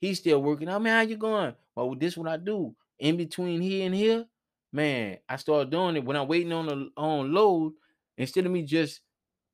he's 0.00 0.18
still 0.18 0.42
working 0.42 0.68
out. 0.68 0.82
Man, 0.82 0.94
how 0.94 1.08
you 1.08 1.16
going? 1.16 1.54
Well, 1.76 1.94
this 1.94 2.16
what 2.16 2.28
I 2.28 2.36
do 2.36 2.74
in 2.98 3.16
between 3.16 3.60
here 3.60 3.86
and 3.86 3.94
here. 3.94 4.26
Man, 4.72 5.18
I 5.28 5.36
start 5.36 5.70
doing 5.70 5.96
it 5.96 6.04
when 6.04 6.16
I'm 6.16 6.28
waiting 6.28 6.52
on 6.52 6.66
the 6.66 6.90
on 6.96 7.32
load. 7.32 7.74
Instead 8.16 8.46
of 8.46 8.52
me 8.52 8.62
just 8.62 9.00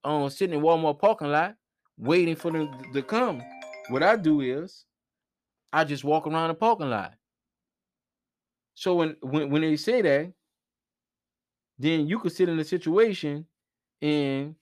um 0.03 0.31
sitting 0.31 0.57
in 0.57 0.65
Walmart 0.65 0.99
parking 0.99 1.31
lot 1.31 1.57
waiting 1.99 2.37
for 2.37 2.51
them 2.51 2.71
to 2.93 3.03
come, 3.03 3.43
what 3.91 4.03
I 4.03 4.17
do 4.17 4.41
is 4.41 4.87
I 5.73 5.85
just 5.85 6.05
walk 6.05 6.27
around 6.27 6.49
the 6.49 6.55
parking 6.55 6.91
lot. 6.91 7.15
So 8.75 8.97
when 8.97 9.17
when, 9.21 9.51
when 9.51 9.63
they 9.63 9.77
say 9.77 10.03
that, 10.03 10.33
then 11.79 12.07
you 12.07 12.19
could 12.19 12.33
sit 12.33 12.49
in 12.49 12.59
a 12.59 12.65
situation 12.65 13.47
and 14.03 14.57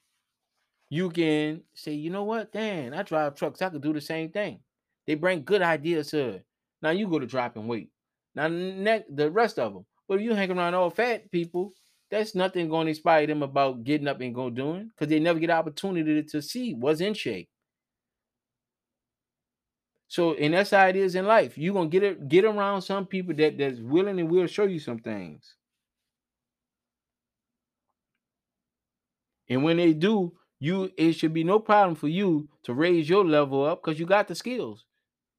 you 0.90 1.10
can 1.10 1.64
say, 1.74 1.94
you 1.94 2.10
know 2.10 2.24
what, 2.24 2.52
Dan, 2.52 2.94
I 2.94 3.02
drive 3.02 3.34
trucks, 3.34 3.62
I 3.62 3.70
could 3.70 3.82
do 3.82 3.92
the 3.92 4.00
same 4.00 4.30
thing. 4.30 4.60
They 5.06 5.14
bring 5.14 5.44
good 5.44 5.62
ideas 5.62 6.10
to 6.10 6.28
it. 6.36 6.46
Now 6.82 6.90
you 6.90 7.08
go 7.08 7.18
to 7.18 7.26
dropping 7.26 7.66
weight. 7.68 7.90
Now 8.34 8.48
ne- 8.48 9.04
the 9.10 9.30
rest 9.30 9.58
of 9.58 9.74
them, 9.74 9.86
but 10.08 10.16
if 10.18 10.24
you 10.24 10.34
hang 10.34 10.50
around 10.50 10.74
all 10.74 10.90
fat 10.90 11.30
people, 11.30 11.72
that's 12.10 12.34
nothing 12.34 12.68
going 12.68 12.86
to 12.86 12.90
inspire 12.90 13.26
them 13.26 13.42
about 13.42 13.84
getting 13.84 14.08
up 14.08 14.20
and 14.20 14.34
go 14.34 14.50
doing 14.50 14.88
because 14.88 15.08
they 15.08 15.20
never 15.20 15.38
get 15.38 15.50
opportunity 15.50 16.22
to 16.22 16.42
see 16.42 16.74
what's 16.74 17.00
in 17.00 17.14
shape. 17.14 17.48
So, 20.12 20.34
and 20.34 20.52
that's 20.52 20.72
how 20.72 20.86
it 20.88 20.94
is 20.96 21.14
in 21.14 21.24
life. 21.24 21.56
You're 21.56 21.72
gonna 21.72 21.88
get 21.88 22.02
it, 22.02 22.28
get 22.28 22.44
around 22.44 22.82
some 22.82 23.06
people 23.06 23.34
that 23.36 23.56
that's 23.56 23.80
willing 23.80 24.20
and 24.20 24.30
will 24.30 24.46
show 24.46 24.64
you 24.64 24.78
some 24.78 24.98
things. 24.98 25.54
And 29.48 29.64
when 29.64 29.78
they 29.78 29.94
do, 29.94 30.34
you 30.60 30.90
it 30.98 31.14
should 31.14 31.32
be 31.32 31.44
no 31.44 31.58
problem 31.58 31.94
for 31.94 32.08
you 32.08 32.46
to 32.64 32.74
raise 32.74 33.08
your 33.08 33.24
level 33.24 33.64
up 33.64 33.82
because 33.82 33.98
you 33.98 34.04
got 34.04 34.28
the 34.28 34.34
skills. 34.34 34.84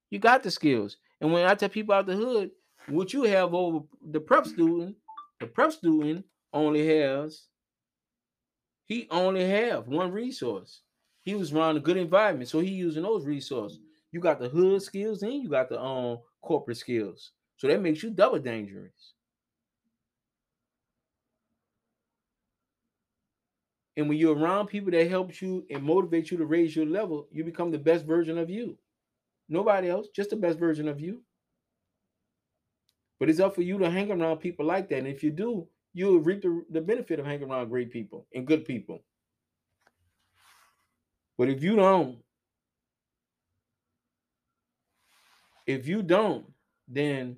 You 0.10 0.18
got 0.18 0.42
the 0.42 0.50
skills. 0.50 0.98
And 1.22 1.32
when 1.32 1.46
I 1.46 1.54
tell 1.54 1.70
people 1.70 1.94
out 1.94 2.08
the 2.08 2.16
hood, 2.16 2.50
what 2.88 3.14
you 3.14 3.26
have 3.26 3.54
over 3.54 3.86
the 4.02 4.22
prep 4.22 4.48
student, 4.48 4.96
the 5.40 5.46
prep 5.46 5.72
student 5.72 6.26
only 6.52 6.88
has 6.88 7.44
he 8.86 9.08
only 9.12 9.48
have 9.48 9.88
one 9.88 10.12
resource. 10.12 10.82
He 11.22 11.36
was 11.36 11.54
around 11.54 11.78
a 11.78 11.80
good 11.80 11.98
environment, 11.98 12.50
so 12.50 12.60
he 12.60 12.72
using 12.72 13.04
those 13.04 13.24
resources. 13.24 13.78
You 14.14 14.22
got 14.22 14.40
the 14.40 14.48
hood 14.48 14.82
skills 14.84 15.24
and 15.24 15.34
you 15.34 15.50
got 15.50 15.70
the 15.70 15.82
um 15.82 16.20
corporate 16.42 16.78
skills. 16.78 17.32
So 17.58 17.68
that 17.68 17.82
makes 17.82 18.04
you 18.04 18.12
double 18.12 18.40
dangerous. 18.40 19.14
And 23.98 24.08
when 24.08 24.18
you're 24.18 24.36
around 24.36 24.68
people 24.68 24.92
that 24.92 25.10
helps 25.10 25.42
you 25.42 25.66
and 25.70 25.84
motivate 25.84 26.32
you 26.32 26.38
to 26.38 26.46
raise 26.46 26.76
your 26.76 26.86
level, 26.86 27.28
you 27.32 27.44
become 27.44 27.72
the 27.72 27.78
best 27.78 28.06
version 28.06 28.38
of 28.38 28.50
you. 28.50 28.78
Nobody 29.50 29.90
else, 29.90 30.08
just 30.16 30.30
the 30.30 30.36
best 30.36 30.60
version 30.60 30.88
of 30.88 31.00
you. 31.00 31.22
But 33.20 33.30
it's 33.30 33.40
up 33.40 33.56
for 33.56 33.62
you 33.62 33.78
to 33.80 33.90
hang 33.90 34.12
around 34.12 34.38
people 34.38 34.66
like 34.66 34.90
that. 34.90 35.00
And 35.00 35.08
if 35.08 35.24
you 35.24 35.32
do, 35.32 35.68
you'll 35.94 36.20
reap 36.20 36.42
the, 36.42 36.64
the 36.70 36.82
benefit 36.82 37.20
of 37.20 37.26
hanging 37.26 37.50
around 37.50 37.70
great 37.70 37.92
people 37.92 38.28
and 38.34 38.46
good 38.46 38.66
people. 38.66 39.04
But 41.38 41.50
if 41.50 41.64
you 41.64 41.76
don't, 41.76 42.23
if 45.66 45.88
you 45.88 46.04
don't, 46.04 46.46
then 46.88 47.38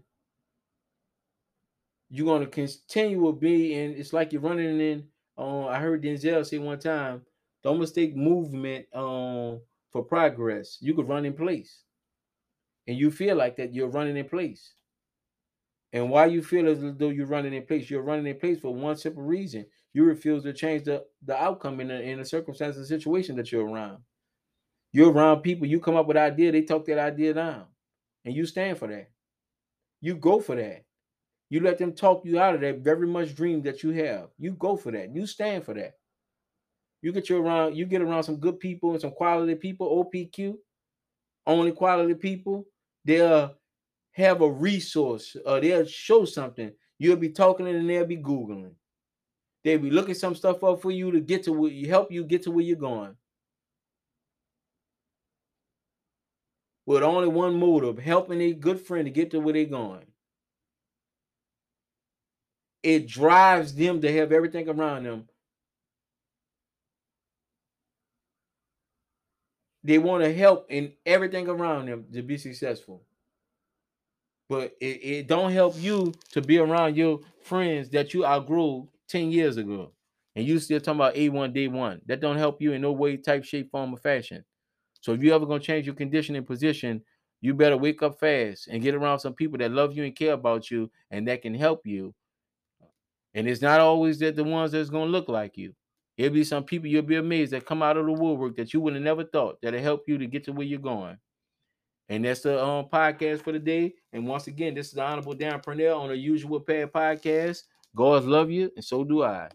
you're 2.09 2.25
gonna 2.27 2.47
continue 2.47 3.21
to 3.25 3.33
be 3.33 3.73
and 3.75 3.95
It's 3.95 4.13
like 4.13 4.31
you're 4.33 4.41
running 4.41 4.79
in. 4.79 5.07
Uh, 5.37 5.67
I 5.67 5.79
heard 5.79 6.03
Denzel 6.03 6.45
say 6.45 6.57
one 6.59 6.79
time, 6.79 7.25
"Don't 7.63 7.79
mistake 7.79 8.15
movement 8.15 8.87
um, 8.93 9.61
for 9.91 10.03
progress. 10.03 10.77
You 10.81 10.93
could 10.93 11.07
run 11.09 11.25
in 11.25 11.33
place, 11.33 11.83
and 12.87 12.97
you 12.97 13.11
feel 13.11 13.35
like 13.35 13.57
that 13.57 13.73
you're 13.73 13.87
running 13.89 14.17
in 14.17 14.27
place. 14.29 14.73
And 15.93 16.09
why 16.09 16.25
you 16.27 16.43
feel 16.43 16.67
as 16.67 16.79
though 16.97 17.09
you're 17.09 17.25
running 17.27 17.53
in 17.53 17.65
place, 17.65 17.89
you're 17.89 18.01
running 18.01 18.27
in 18.27 18.39
place 18.39 18.59
for 18.59 18.73
one 18.73 18.97
simple 18.97 19.23
reason: 19.23 19.65
you 19.93 20.03
refuse 20.05 20.43
to 20.43 20.53
change 20.53 20.83
the 20.85 21.05
the 21.23 21.35
outcome 21.41 21.79
in 21.79 21.91
a, 21.91 21.95
in 21.95 22.19
a 22.19 22.25
circumstance, 22.25 22.77
a 22.77 22.85
situation 22.85 23.35
that 23.37 23.51
you're 23.51 23.67
around. 23.67 24.03
You're 24.93 25.11
around 25.11 25.41
people. 25.41 25.67
You 25.67 25.79
come 25.79 25.95
up 25.95 26.07
with 26.07 26.17
idea, 26.17 26.51
they 26.51 26.63
talk 26.63 26.85
that 26.85 26.99
idea 26.99 27.33
down, 27.33 27.65
and 28.25 28.35
you 28.35 28.45
stand 28.45 28.77
for 28.77 28.87
that. 28.87 29.09
You 30.01 30.15
go 30.15 30.39
for 30.39 30.55
that. 30.55 30.83
You 31.49 31.61
let 31.61 31.77
them 31.77 31.93
talk 31.93 32.25
you 32.25 32.39
out 32.39 32.55
of 32.55 32.61
that 32.61 32.79
very 32.79 33.07
much 33.07 33.35
dream 33.35 33.61
that 33.61 33.83
you 33.83 33.91
have. 33.91 34.29
You 34.37 34.51
go 34.51 34.75
for 34.75 34.91
that. 34.91 35.15
You 35.15 35.27
stand 35.27 35.63
for 35.63 35.73
that. 35.75 35.93
You 37.01 37.11
get 37.11 37.29
you 37.29 37.37
around, 37.37 37.75
you 37.75 37.85
get 37.85 38.01
around 38.01 38.23
some 38.23 38.37
good 38.37 38.59
people 38.59 38.91
and 38.91 39.01
some 39.01 39.11
quality 39.11 39.53
people, 39.53 40.03
OPQ, 40.03 40.55
only 41.45 41.71
quality 41.71 42.15
people, 42.15 42.65
they'll 43.03 43.53
have 44.13 44.41
a 44.41 44.49
resource 44.49 45.35
or 45.45 45.59
they'll 45.59 45.85
show 45.85 46.25
something. 46.25 46.71
You'll 46.97 47.17
be 47.17 47.29
talking 47.29 47.67
and 47.67 47.87
they'll 47.87 48.05
be 48.05 48.17
Googling. 48.17 48.71
They'll 49.63 49.79
be 49.79 49.91
looking 49.91 50.15
some 50.15 50.35
stuff 50.35 50.63
up 50.63 50.81
for 50.81 50.91
you 50.91 51.11
to 51.11 51.19
get 51.19 51.43
to 51.43 51.53
where 51.53 51.71
you 51.71 51.89
help 51.89 52.11
you 52.11 52.23
get 52.23 52.41
to 52.43 52.51
where 52.51 52.63
you're 52.63 52.77
going. 52.77 53.15
With 56.85 57.03
only 57.03 57.27
one 57.27 57.59
motive, 57.59 57.99
helping 57.99 58.41
a 58.41 58.53
good 58.53 58.79
friend 58.79 59.05
to 59.05 59.11
get 59.11 59.31
to 59.31 59.39
where 59.39 59.53
they're 59.53 59.65
going 59.65 60.05
it 62.85 63.07
drives 63.07 63.73
them 63.73 63.99
to 63.99 64.13
have 64.13 64.31
everything 64.31 64.69
around 64.69 65.05
them. 65.05 65.27
They 69.83 69.97
want 69.97 70.23
to 70.23 70.31
help 70.31 70.67
in 70.69 70.93
everything 71.03 71.47
around 71.47 71.87
them 71.87 72.05
to 72.13 72.21
be 72.21 72.37
successful. 72.37 73.01
But 74.47 74.75
it, 74.79 74.85
it 75.03 75.27
don't 75.27 75.51
help 75.51 75.75
you 75.79 76.13
to 76.33 76.41
be 76.41 76.59
around 76.59 76.95
your 76.95 77.21
friends 77.43 77.89
that 77.89 78.13
you 78.13 78.23
outgrew 78.23 78.87
10 79.07 79.31
years 79.31 79.57
ago. 79.57 79.93
And 80.35 80.45
you 80.45 80.59
still 80.59 80.79
talking 80.79 80.99
about 80.99 81.15
A1 81.15 81.53
day 81.53 81.67
one. 81.67 82.01
That 82.05 82.19
don't 82.19 82.37
help 82.37 82.61
you 82.61 82.73
in 82.73 82.81
no 82.81 82.91
way, 82.91 83.17
type, 83.17 83.45
shape, 83.45 83.71
form, 83.71 83.95
or 83.95 83.97
fashion. 83.97 84.45
So 85.05 85.13
if 85.13 85.21
you 85.21 85.35
ever 85.35 85.45
gonna 85.45 85.59
change 85.59 85.85
your 85.85 85.93
condition 85.93 86.35
and 86.35 86.47
position, 86.47 87.03
you 87.39 87.53
better 87.53 87.77
wake 87.77 88.01
up 88.01 88.19
fast 88.19 88.67
and 88.67 88.81
get 88.81 88.95
around 88.95 89.19
some 89.19 89.35
people 89.35 89.59
that 89.59 89.71
love 89.71 89.95
you 89.95 90.03
and 90.03 90.15
care 90.15 90.33
about 90.33 90.71
you 90.71 90.89
and 91.11 91.27
that 91.27 91.43
can 91.43 91.53
help 91.53 91.85
you 91.85 92.11
and 93.35 93.47
it's 93.49 93.61
not 93.61 93.81
always 93.81 94.17
that 94.19 94.35
the 94.35 94.43
ones 94.43 94.71
that's 94.71 94.89
gonna 94.89 95.11
look 95.11 95.27
like 95.27 95.57
you. 95.57 95.75
It'll 96.17 96.33
be 96.33 96.45
some 96.45 96.63
people 96.63 96.87
you'll 96.87 97.01
be 97.03 97.17
amazed 97.17 97.51
that 97.51 97.65
come 97.65 97.83
out 97.83 97.97
of 97.97 98.05
the 98.05 98.13
woodwork 98.13 98.55
that 98.55 98.73
you 98.73 98.79
would 98.79 98.93
have 98.93 99.03
never 99.03 99.25
thought 99.25 99.57
that'll 99.61 99.81
help 99.81 100.05
you 100.07 100.17
to 100.17 100.25
get 100.25 100.45
to 100.45 100.53
where 100.53 100.65
you're 100.65 100.79
going. 100.79 101.17
And 102.07 102.23
that's 102.23 102.41
the 102.41 102.63
um, 102.63 102.85
podcast 102.85 103.41
for 103.41 103.51
the 103.51 103.59
day. 103.59 103.93
And 104.13 104.25
once 104.25 104.47
again, 104.47 104.73
this 104.73 104.87
is 104.87 104.93
the 104.93 105.03
Honorable 105.03 105.33
Dan 105.33 105.59
Purnell 105.59 105.99
on 105.99 106.09
the 106.09 106.17
Usual 106.17 106.61
Pair 106.61 106.87
podcast. 106.87 107.63
God 107.95 108.23
love 108.23 108.49
you, 108.49 108.71
and 108.75 108.85
so 108.85 109.03
do 109.03 109.23
I. 109.23 109.49